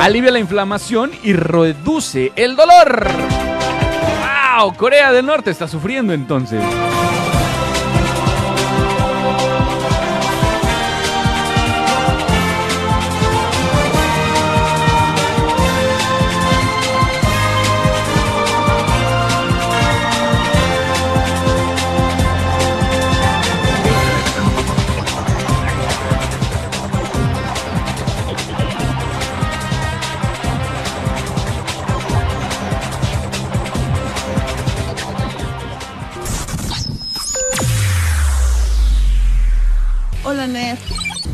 alivia 0.00 0.30
la 0.30 0.38
inflamación 0.38 1.10
y 1.22 1.32
reduce 1.32 2.32
el 2.36 2.56
dolor. 2.56 3.06
¡Wow! 4.58 4.74
Corea 4.74 5.12
del 5.12 5.26
Norte 5.26 5.50
está 5.50 5.68
sufriendo 5.68 6.12
entonces. 6.12 6.62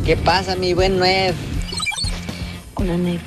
¿Qué 0.06 0.16
pasa, 0.16 0.56
mi 0.56 0.72
buen? 0.72 0.94
Hola, 0.94 2.96
Nef. 2.96 3.20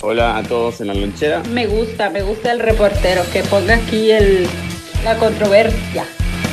Hola 0.00 0.38
a 0.38 0.42
todos 0.42 0.80
en 0.80 0.86
la 0.86 0.94
lonchera. 0.94 1.42
Me 1.52 1.66
gusta, 1.66 2.08
me 2.08 2.22
gusta 2.22 2.50
el 2.50 2.60
reportero 2.60 3.22
que 3.30 3.42
ponga 3.42 3.74
aquí 3.74 4.10
el, 4.10 4.46
la 5.04 5.18
controversia 5.18 6.06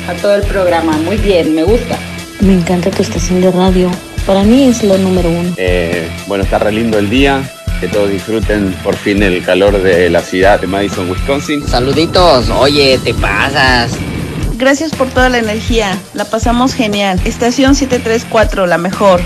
a 0.06 0.12
todo 0.14 0.34
el 0.34 0.42
programa. 0.42 0.92
Muy 0.98 1.16
bien, 1.16 1.54
me 1.54 1.62
gusta. 1.62 1.98
Me 2.40 2.52
encanta 2.52 2.90
tu 2.90 3.02
estación 3.02 3.40
de 3.40 3.50
radio. 3.50 3.90
Para 4.26 4.42
mí 4.42 4.64
es 4.64 4.84
lo 4.84 4.98
número 4.98 5.30
uno. 5.30 5.54
Eh, 5.56 6.06
bueno, 6.26 6.44
está 6.44 6.58
re 6.58 6.72
lindo 6.72 6.98
el 6.98 7.08
día. 7.08 7.50
Que 7.80 7.88
todos 7.88 8.10
disfruten 8.10 8.74
por 8.84 8.94
fin 8.94 9.22
el 9.22 9.42
calor 9.42 9.82
de 9.82 10.10
la 10.10 10.20
ciudad 10.20 10.60
de 10.60 10.66
Madison, 10.66 11.10
Wisconsin. 11.10 11.66
Saluditos, 11.66 12.50
oye, 12.50 12.98
te 13.02 13.14
pasas. 13.14 13.92
Gracias 14.58 14.92
por 14.92 15.08
toda 15.08 15.28
la 15.28 15.38
energía. 15.38 15.98
La 16.14 16.24
pasamos 16.24 16.72
genial. 16.72 17.20
Estación 17.24 17.74
734, 17.74 18.66
la 18.66 18.78
mejor. 18.78 19.20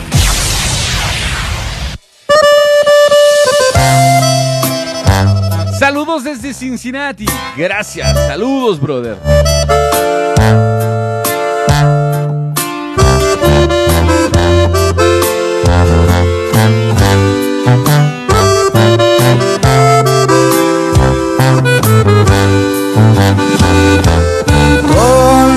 Saludos 5.79 6.25
desde 6.25 6.53
Cincinnati. 6.53 7.27
Gracias. 7.57 8.13
Saludos, 8.27 8.81
brother. 8.81 9.17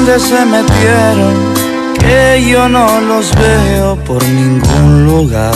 ¿Dónde 0.05 0.19
se 0.19 0.45
metieron? 0.45 1.53
Que 1.97 2.45
yo 2.49 2.67
no 2.67 2.99
los 2.99 3.33
veo 3.35 3.95
por 4.03 4.21
ningún 4.21 5.05
lugar. 5.05 5.53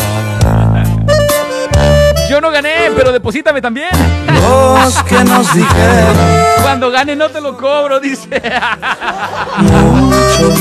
Yo 2.30 2.40
no 2.40 2.50
gané, 2.50 2.90
pero 2.96 3.12
deposítame 3.12 3.62
también. 3.62 3.90
Los 4.26 5.04
que 5.04 5.22
nos 5.26 5.54
dijeron 5.54 6.16
Cuando 6.62 6.90
gane 6.90 7.14
no 7.18 7.28
te 7.28 7.42
lo 7.42 7.58
cobro, 7.58 8.00
dice. 8.00 8.42
mucho 9.60 10.54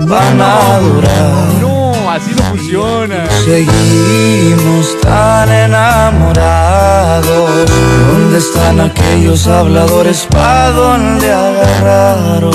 van 0.00 0.40
a 0.40 0.78
durar. 0.78 1.60
No, 1.60 1.79
así 2.14 2.32
no 2.34 2.42
funciona. 2.44 3.26
Seguimos 3.44 4.98
tan 5.00 5.50
enamorados. 5.50 7.50
¿Dónde 8.08 8.38
están 8.38 8.80
aquellos 8.80 9.46
habladores? 9.46 10.26
¿Pa 10.30 10.70
dónde 10.70 11.30
agarraron? 11.32 12.50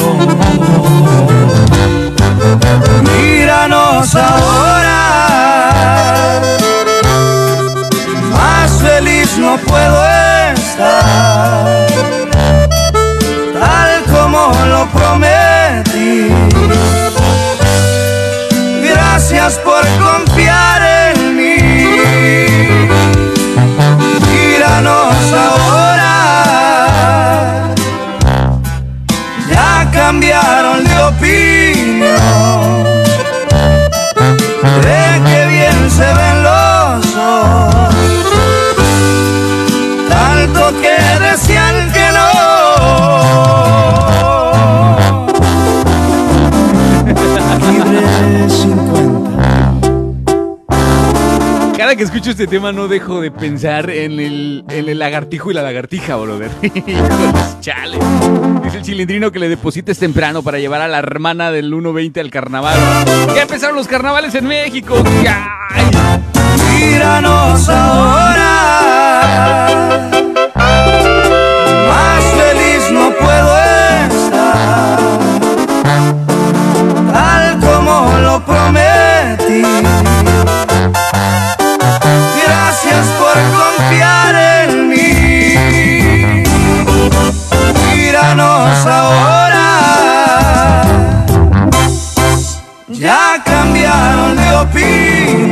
Míranos 3.04 4.16
ahora. 4.16 5.02
Más 8.32 8.72
feliz 8.82 9.38
no 9.38 9.58
puedo 9.58 10.06
estar. 10.54 11.88
Tal 13.60 14.04
como 14.14 14.52
lo 14.68 14.88
prometí. 14.88 16.32
Gracias 19.28 19.58
por 19.58 19.82
confiar 19.98 20.84
en 20.84 21.36
mí. 21.36 21.58
Míranos 24.22 25.34
ahora. 25.34 26.14
Ya 29.50 29.90
cambiaron 29.92 30.84
de 30.84 30.96
opinión. 31.06 32.14
De 34.84 35.22
qué 35.26 35.40
bien 35.48 35.90
se 35.90 36.06
ven 36.06 36.44
los 36.44 37.16
ojos. 37.16 37.85
Que 51.98 52.04
escucho 52.04 52.32
este 52.32 52.46
tema 52.46 52.74
no 52.74 52.90
dejo 52.90 53.22
de 53.22 53.32
pensar 53.32 53.90
en 53.90 54.20
el, 54.20 54.66
en 54.68 54.90
el 54.90 55.00
lagartijo 55.00 55.50
y 55.50 55.54
la 55.54 55.62
lagartija, 55.62 56.18
brother. 56.18 56.52
Chale. 57.62 57.98
Dice 58.66 58.78
el 58.80 58.84
chilindrino 58.84 59.32
que 59.32 59.40
le 59.40 59.48
deposites 59.48 59.98
temprano 59.98 60.44
para 60.44 60.60
llevar 60.60 60.82
a 60.82 60.90
la 60.90 61.00
hermana 61.00 61.52
del 61.52 61.72
1.20 61.72 62.20
al 62.20 62.32
carnaval. 62.32 62.78
Ya 63.34 63.44
empezaron 63.44 63.78
los 63.78 63.88
carnavales 63.88 64.36
en 64.36 64.46
México. 64.46 65.02
¡Ay! 65.70 65.86
Míranos 66.68 67.70
ahora. 67.70 68.50
Más 71.88 72.24
feliz 72.26 72.92
no 72.92 73.10
puedo 73.12 73.58
estar. 74.10 75.00
Tal 77.14 77.60
como 77.62 78.18
lo 78.20 78.46
prometí. 78.46 78.85
Míranos 88.36 88.86
ahora. 88.86 89.62
Ya 92.90 93.42
cambiaron 93.46 94.36
de 94.36 94.56
opinión. 94.58 95.45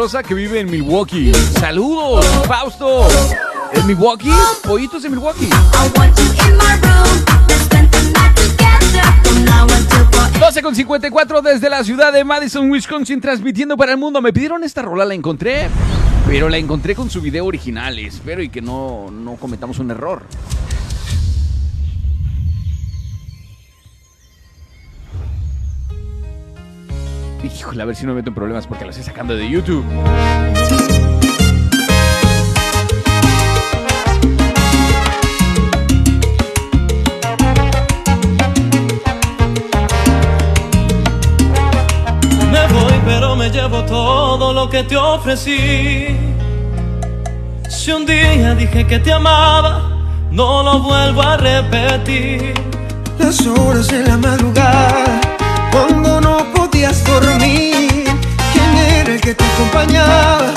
Que 0.00 0.32
vive 0.32 0.60
en 0.60 0.70
Milwaukee. 0.70 1.30
Saludos, 1.60 2.24
Fausto. 2.46 3.06
¿En 3.74 3.86
Milwaukee? 3.86 4.32
Pollitos 4.66 5.02
de 5.02 5.10
Milwaukee. 5.10 5.50
12 10.40 10.62
con 10.62 10.74
54 10.74 11.42
desde 11.42 11.68
la 11.68 11.84
ciudad 11.84 12.14
de 12.14 12.24
Madison, 12.24 12.70
Wisconsin, 12.70 13.20
transmitiendo 13.20 13.76
para 13.76 13.92
el 13.92 13.98
mundo. 13.98 14.22
Me 14.22 14.32
pidieron 14.32 14.64
esta 14.64 14.80
rola, 14.80 15.04
la 15.04 15.12
encontré, 15.12 15.68
pero 16.26 16.48
la 16.48 16.56
encontré 16.56 16.94
con 16.94 17.10
su 17.10 17.20
video 17.20 17.44
original. 17.44 17.98
Espero 17.98 18.42
y 18.42 18.48
que 18.48 18.62
no, 18.62 19.10
no 19.10 19.34
cometamos 19.36 19.80
un 19.80 19.90
error. 19.90 20.22
Híjole, 27.42 27.82
a 27.82 27.86
ver 27.86 27.96
si 27.96 28.04
no 28.04 28.12
me 28.12 28.16
meto 28.16 28.28
en 28.30 28.34
problemas 28.34 28.66
porque 28.66 28.84
la 28.84 28.90
estoy 28.90 29.04
sacando 29.04 29.34
de 29.34 29.48
YouTube. 29.48 29.84
Me 42.50 42.66
voy, 42.66 43.00
pero 43.06 43.36
me 43.36 43.48
llevo 43.50 43.84
todo 43.84 44.52
lo 44.52 44.68
que 44.68 44.82
te 44.84 44.96
ofrecí. 44.96 46.16
Si 47.68 47.90
un 47.90 48.04
día 48.04 48.54
dije 48.54 48.86
que 48.86 48.98
te 48.98 49.12
amaba, 49.12 49.98
no 50.30 50.62
lo 50.62 50.80
vuelvo 50.80 51.22
a 51.22 51.38
repetir. 51.38 52.52
Las 53.18 53.46
horas 53.46 53.88
de 53.88 54.06
la 54.06 54.16
madrugada, 54.18 55.20
cuando 55.72 56.09
no 56.80 56.86
podías 56.86 57.04
dormir. 57.04 58.04
¿Quién 58.52 58.76
era 58.76 59.12
el 59.12 59.20
que 59.20 59.34
te 59.34 59.44
acompañaba? 59.44 60.52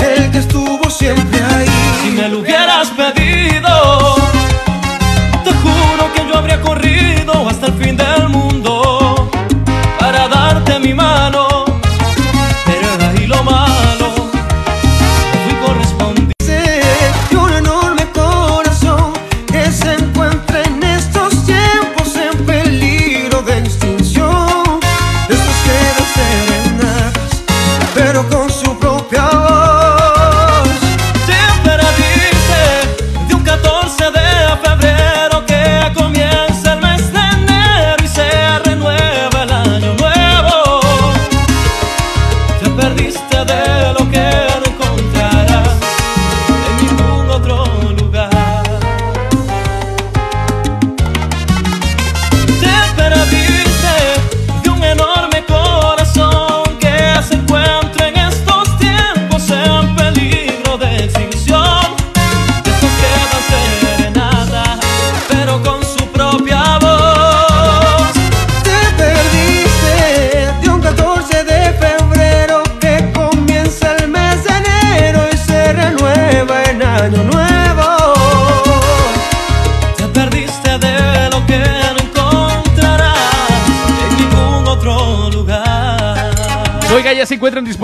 El 0.00 0.30
que 0.30 0.38
estuvo 0.38 0.88
siempre 0.88 1.42
ahí. 1.42 1.68
Si 2.02 2.10
me 2.10 2.28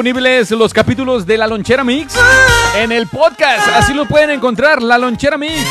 disponibles 0.03 0.51
los 0.53 0.73
capítulos 0.73 1.27
de 1.27 1.37
La 1.37 1.47
Lonchera 1.47 1.85
Mix 1.85 2.15
en 2.75 2.91
el 2.91 3.07
podcast. 3.07 3.69
Así 3.75 3.93
lo 3.93 4.07
pueden 4.07 4.31
encontrar, 4.31 4.81
La 4.81 4.97
Lonchera 4.97 5.37
Mix. 5.37 5.63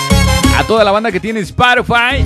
A 0.55 0.63
toda 0.65 0.84
la 0.84 0.91
banda 0.91 1.11
que 1.11 1.19
tiene 1.19 1.39
Spotify. 1.39 2.23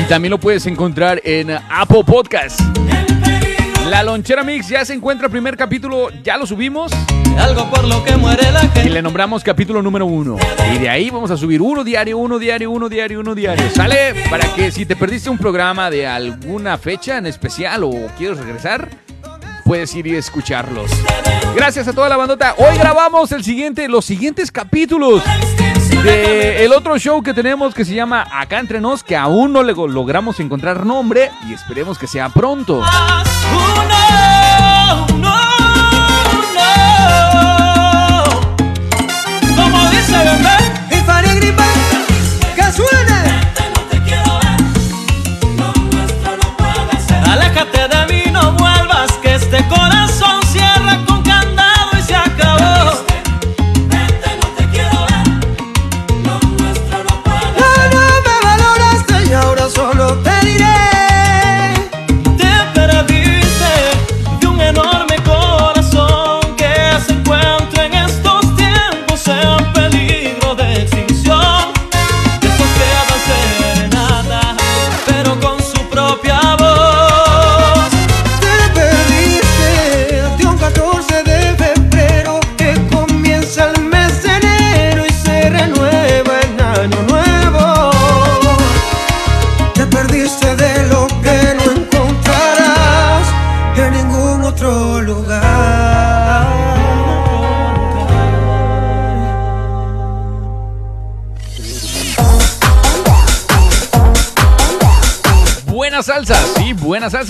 Y 0.00 0.04
también 0.04 0.30
lo 0.30 0.38
puedes 0.38 0.64
encontrar 0.66 1.20
en 1.24 1.50
Apple 1.50 2.04
Podcast. 2.06 2.60
La 3.88 4.04
Lonchera 4.04 4.44
Mix 4.44 4.68
ya 4.68 4.84
se 4.84 4.94
encuentra 4.94 5.26
el 5.26 5.32
primer 5.32 5.56
capítulo, 5.56 6.10
ya 6.22 6.36
lo 6.36 6.46
subimos. 6.46 6.92
Algo 7.40 7.68
por 7.68 7.82
lo 7.82 8.04
que 8.04 8.16
muere 8.16 8.52
la 8.52 8.70
Y 8.84 8.88
le 8.88 9.02
nombramos 9.02 9.42
capítulo 9.42 9.82
número 9.82 10.06
uno. 10.06 10.36
Y 10.72 10.78
de 10.78 10.88
ahí 10.88 11.10
vamos 11.10 11.32
a 11.32 11.36
subir 11.36 11.60
uno 11.60 11.82
diario, 11.82 12.18
uno 12.18 12.38
diario, 12.38 12.70
uno 12.70 12.88
diario, 12.88 13.18
uno 13.18 13.34
diario. 13.34 13.68
¿Sale? 13.74 14.14
Para 14.30 14.46
que 14.54 14.70
si 14.70 14.86
te 14.86 14.94
perdiste 14.94 15.28
un 15.28 15.38
programa 15.38 15.90
de 15.90 16.06
alguna 16.06 16.78
fecha 16.78 17.18
en 17.18 17.26
especial 17.26 17.82
o 17.82 17.90
quieres 18.16 18.38
regresar, 18.38 18.88
puedes 19.64 19.94
ir 19.94 20.06
y 20.06 20.14
escucharlos. 20.14 20.90
Gracias 21.56 21.88
a 21.88 21.92
toda 21.92 22.08
la 22.08 22.16
bandota. 22.16 22.54
Hoy 22.58 22.76
grabamos 22.78 23.32
el 23.32 23.42
siguiente, 23.42 23.88
los 23.88 24.04
siguientes 24.04 24.52
capítulos 24.52 25.22
de 26.04 26.64
el 26.64 26.72
otro 26.72 26.98
show 26.98 27.22
que 27.22 27.32
tenemos 27.32 27.74
que 27.74 27.84
se 27.84 27.94
llama 27.94 28.26
Acá 28.30 28.58
Entre 28.58 28.80
Nos, 28.80 29.02
que 29.02 29.16
aún 29.16 29.52
no 29.52 29.62
le 29.62 29.72
logramos 29.72 30.38
encontrar 30.40 30.84
nombre 30.84 31.30
y 31.48 31.54
esperemos 31.54 31.98
que 31.98 32.06
sea 32.06 32.28
pronto. 32.28 32.82
Como 39.56 39.90
dice 39.90 40.63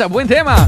buen 0.09 0.27
tema. 0.27 0.64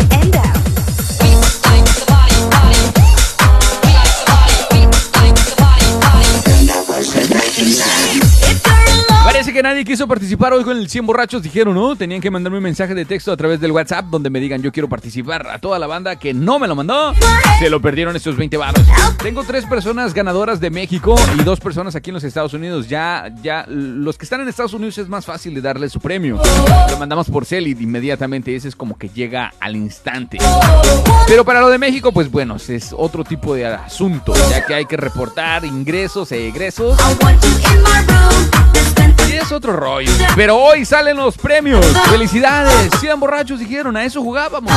Quiso 9.84 10.06
participar 10.08 10.52
hoy 10.52 10.64
con 10.64 10.76
el 10.76 10.88
100 10.88 11.06
borrachos, 11.06 11.42
dijeron, 11.42 11.74
¿no? 11.74 11.96
Tenían 11.96 12.20
que 12.20 12.30
mandarme 12.30 12.58
un 12.58 12.64
mensaje 12.64 12.94
de 12.94 13.04
texto 13.04 13.32
a 13.32 13.36
través 13.36 13.60
del 13.60 13.72
WhatsApp 13.72 14.06
donde 14.06 14.30
me 14.30 14.40
digan 14.40 14.62
yo 14.62 14.72
quiero 14.72 14.88
participar. 14.88 15.46
A 15.48 15.58
toda 15.58 15.78
la 15.78 15.86
banda 15.86 16.16
que 16.16 16.32
no 16.32 16.58
me 16.58 16.68
lo 16.68 16.74
mandó, 16.74 17.12
se 17.58 17.68
lo 17.68 17.80
perdieron 17.80 18.16
estos 18.16 18.36
20 18.36 18.56
baros. 18.56 18.82
Tengo 19.22 19.44
tres 19.44 19.66
personas 19.66 20.14
ganadoras 20.14 20.60
de 20.60 20.70
México 20.70 21.14
y 21.38 21.42
dos 21.42 21.60
personas 21.60 21.94
aquí 21.94 22.10
en 22.10 22.14
los 22.14 22.24
Estados 22.24 22.54
Unidos. 22.54 22.88
Ya, 22.88 23.32
ya, 23.42 23.66
los 23.68 24.16
que 24.16 24.24
están 24.24 24.40
en 24.40 24.48
Estados 24.48 24.72
Unidos 24.72 24.98
es 24.98 25.08
más 25.08 25.26
fácil 25.26 25.54
de 25.54 25.60
darle 25.60 25.88
su 25.88 26.00
premio. 26.00 26.40
Lo 26.90 26.98
mandamos 26.98 27.28
por 27.28 27.44
Celid 27.44 27.78
inmediatamente, 27.80 28.54
ese 28.54 28.68
es 28.68 28.76
como 28.76 28.96
que 28.96 29.08
llega 29.08 29.52
al 29.60 29.76
instante. 29.76 30.38
Pero 31.26 31.44
para 31.44 31.60
lo 31.60 31.68
de 31.68 31.78
México, 31.78 32.12
pues 32.12 32.30
bueno, 32.30 32.56
es 32.56 32.94
otro 32.96 33.24
tipo 33.24 33.54
de 33.54 33.66
asunto, 33.66 34.32
ya 34.50 34.64
que 34.64 34.74
hay 34.74 34.86
que 34.86 34.96
reportar 34.96 35.64
ingresos 35.64 36.32
e 36.32 36.48
egresos. 36.48 36.96
Y 39.28 39.32
es 39.32 39.52
otro 39.52 39.72
rollo. 39.72 40.10
Pero 40.34 40.56
hoy 40.56 40.84
salen 40.84 41.16
los 41.16 41.36
premios. 41.36 41.84
¡Felicidades! 42.10 42.90
100 43.00 43.20
borrachos 43.20 43.58
dijeron, 43.58 43.96
a 43.96 44.04
eso 44.04 44.22
jugábamos. 44.22 44.72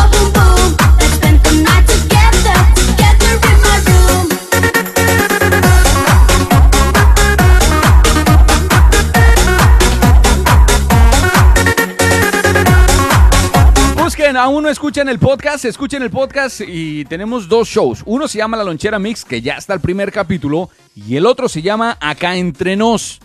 Busquen, 13.97 14.37
aún 14.37 14.63
no 14.63 14.69
escuchan 14.69 15.07
el 15.07 15.19
podcast, 15.19 15.65
escuchen 15.65 16.01
el 16.01 16.09
podcast 16.09 16.61
y 16.67 17.05
tenemos 17.05 17.47
dos 17.47 17.67
shows. 17.67 18.01
Uno 18.05 18.27
se 18.27 18.39
llama 18.39 18.57
La 18.57 18.63
Lonchera 18.63 18.97
Mix, 18.97 19.23
que 19.23 19.41
ya 19.41 19.53
está 19.53 19.75
el 19.75 19.79
primer 19.81 20.11
capítulo, 20.11 20.69
y 20.95 21.15
el 21.15 21.25
otro 21.25 21.47
se 21.47 21.61
llama 21.61 21.97
Acá 22.01 22.35
Entre 22.35 22.75
Nos. 22.75 23.19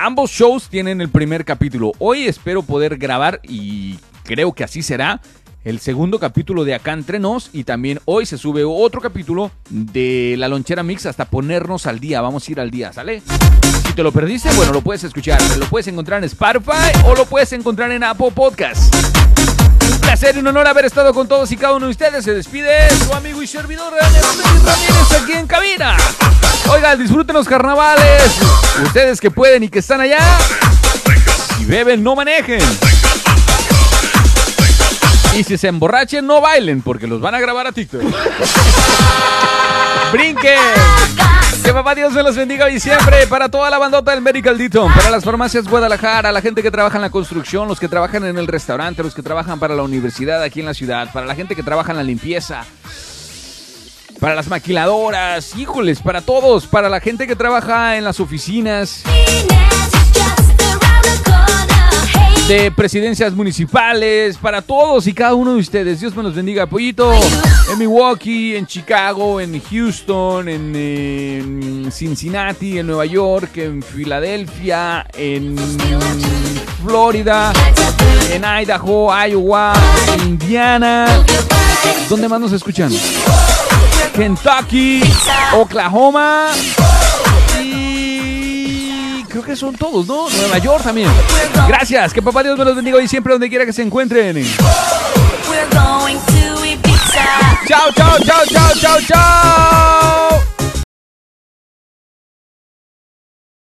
Ambos 0.00 0.30
shows 0.30 0.68
tienen 0.68 1.00
el 1.00 1.08
primer 1.08 1.44
capítulo. 1.44 1.90
Hoy 1.98 2.28
espero 2.28 2.62
poder 2.62 2.98
grabar 2.98 3.40
y 3.42 3.98
creo 4.22 4.52
que 4.52 4.62
así 4.62 4.80
será. 4.80 5.20
El 5.64 5.80
segundo 5.80 6.20
capítulo 6.20 6.64
de 6.64 6.74
Acá 6.76 6.92
Entre 6.92 7.18
Nos 7.18 7.50
y 7.52 7.64
también 7.64 7.98
hoy 8.04 8.24
se 8.24 8.38
sube 8.38 8.62
otro 8.64 9.00
capítulo 9.00 9.50
de 9.68 10.36
La 10.38 10.46
Lonchera 10.46 10.84
Mix 10.84 11.04
hasta 11.06 11.24
ponernos 11.24 11.86
al 11.86 11.98
día. 11.98 12.20
Vamos 12.20 12.46
a 12.46 12.52
ir 12.52 12.60
al 12.60 12.70
día, 12.70 12.92
¿sale? 12.92 13.22
Si 13.86 13.92
te 13.92 14.04
lo 14.04 14.12
perdiste, 14.12 14.50
bueno, 14.52 14.72
lo 14.72 14.82
puedes 14.82 15.02
escuchar. 15.02 15.42
Lo 15.58 15.66
puedes 15.66 15.88
encontrar 15.88 16.18
en 16.18 16.24
Spotify 16.26 16.92
o 17.04 17.16
lo 17.16 17.26
puedes 17.26 17.52
encontrar 17.52 17.90
en 17.90 18.04
Apple 18.04 18.30
Podcast. 18.32 18.94
Un 19.92 19.98
placer 19.98 20.36
y 20.36 20.38
un 20.38 20.46
honor 20.46 20.68
haber 20.68 20.84
estado 20.84 21.12
con 21.12 21.26
todos 21.26 21.50
y 21.50 21.56
cada 21.56 21.74
uno 21.74 21.86
de 21.86 21.90
ustedes. 21.90 22.24
Se 22.24 22.32
despide 22.32 22.88
su 22.90 23.12
amigo 23.12 23.42
y 23.42 23.48
servidor 23.48 23.92
Ramírez 23.92 25.12
aquí 25.20 25.32
en 25.32 25.46
cabina. 25.48 25.96
Oigan, 26.70 26.98
disfruten 26.98 27.34
los 27.34 27.48
carnavales. 27.48 28.38
Ustedes 28.84 29.20
que 29.20 29.30
pueden 29.30 29.62
y 29.64 29.68
que 29.68 29.78
están 29.78 30.00
allá. 30.00 30.18
Si 31.56 31.64
beben, 31.64 32.02
no 32.02 32.14
manejen. 32.14 32.60
Y 35.36 35.44
si 35.44 35.56
se 35.56 35.68
emborrachen, 35.68 36.26
no 36.26 36.40
bailen, 36.40 36.82
porque 36.82 37.06
los 37.06 37.20
van 37.20 37.34
a 37.34 37.40
grabar 37.40 37.66
a 37.66 37.72
TikTok. 37.72 38.02
¡Brinquen! 40.12 40.58
Que 41.62 41.72
papá 41.72 41.94
Dios 41.94 42.12
me 42.12 42.22
los 42.22 42.34
bendiga 42.34 42.70
y 42.70 42.80
siempre 42.80 43.26
para 43.26 43.50
toda 43.50 43.68
la 43.68 43.78
bandota 43.78 44.12
del 44.12 44.22
Medical 44.22 44.56
Dito, 44.56 44.88
para 44.94 45.10
las 45.10 45.22
farmacias 45.22 45.68
Guadalajara, 45.68 46.32
la 46.32 46.40
gente 46.40 46.62
que 46.62 46.70
trabaja 46.70 46.96
en 46.96 47.02
la 47.02 47.10
construcción, 47.10 47.68
los 47.68 47.78
que 47.78 47.88
trabajan 47.88 48.24
en 48.24 48.38
el 48.38 48.46
restaurante, 48.46 49.02
los 49.02 49.14
que 49.14 49.22
trabajan 49.22 49.58
para 49.58 49.74
la 49.74 49.82
universidad 49.82 50.42
aquí 50.42 50.60
en 50.60 50.66
la 50.66 50.74
ciudad, 50.74 51.12
para 51.12 51.26
la 51.26 51.34
gente 51.34 51.54
que 51.54 51.62
trabaja 51.62 51.92
en 51.92 51.98
la 51.98 52.04
limpieza, 52.04 52.64
para 54.20 54.34
las 54.34 54.48
maquiladoras, 54.48 55.56
híjoles, 55.56 56.00
para 56.00 56.20
todos, 56.20 56.66
para 56.66 56.88
la 56.88 57.00
gente 57.00 57.26
que 57.26 57.36
trabaja 57.36 57.96
en 57.96 58.04
las 58.04 58.20
oficinas 58.20 59.02
de 62.48 62.70
presidencias 62.70 63.34
municipales, 63.34 64.38
para 64.38 64.62
todos 64.62 65.06
y 65.06 65.12
cada 65.12 65.34
uno 65.34 65.52
de 65.52 65.58
ustedes. 65.58 66.00
Dios 66.00 66.16
me 66.16 66.22
los 66.22 66.34
bendiga, 66.34 66.66
pollito. 66.66 67.12
En 67.70 67.78
Milwaukee, 67.78 68.56
en 68.56 68.66
Chicago, 68.66 69.38
en 69.38 69.60
Houston, 69.60 70.48
en, 70.48 70.74
en 70.74 71.92
Cincinnati, 71.92 72.78
en 72.78 72.86
Nueva 72.86 73.04
York, 73.04 73.58
en 73.58 73.82
Filadelfia, 73.82 75.06
en 75.12 75.56
Florida, 76.82 77.52
en 78.32 78.42
Idaho, 78.44 79.10
Iowa, 79.26 79.74
Indiana. 80.24 81.06
¿Dónde 82.08 82.28
más 82.28 82.40
nos 82.40 82.52
escuchan? 82.52 82.90
Kentucky, 84.18 85.00
Oklahoma 85.54 86.48
y 87.62 89.22
creo 89.28 89.44
que 89.44 89.54
son 89.54 89.76
todos, 89.76 90.08
¿no? 90.08 90.28
Nueva 90.28 90.58
York 90.58 90.82
también. 90.82 91.08
Gracias, 91.68 92.12
que 92.12 92.20
papá 92.20 92.42
Dios 92.42 92.58
me 92.58 92.64
los 92.64 92.74
bendiga 92.74 93.00
y 93.00 93.06
siempre 93.06 93.32
donde 93.32 93.48
quiera 93.48 93.64
que 93.64 93.72
se 93.72 93.82
encuentren. 93.82 94.44
Chao, 97.68 97.92
chao, 97.94 98.18
chao, 98.24 98.44
chao, 98.50 98.70
chao, 98.80 99.00
chao. 99.06 100.57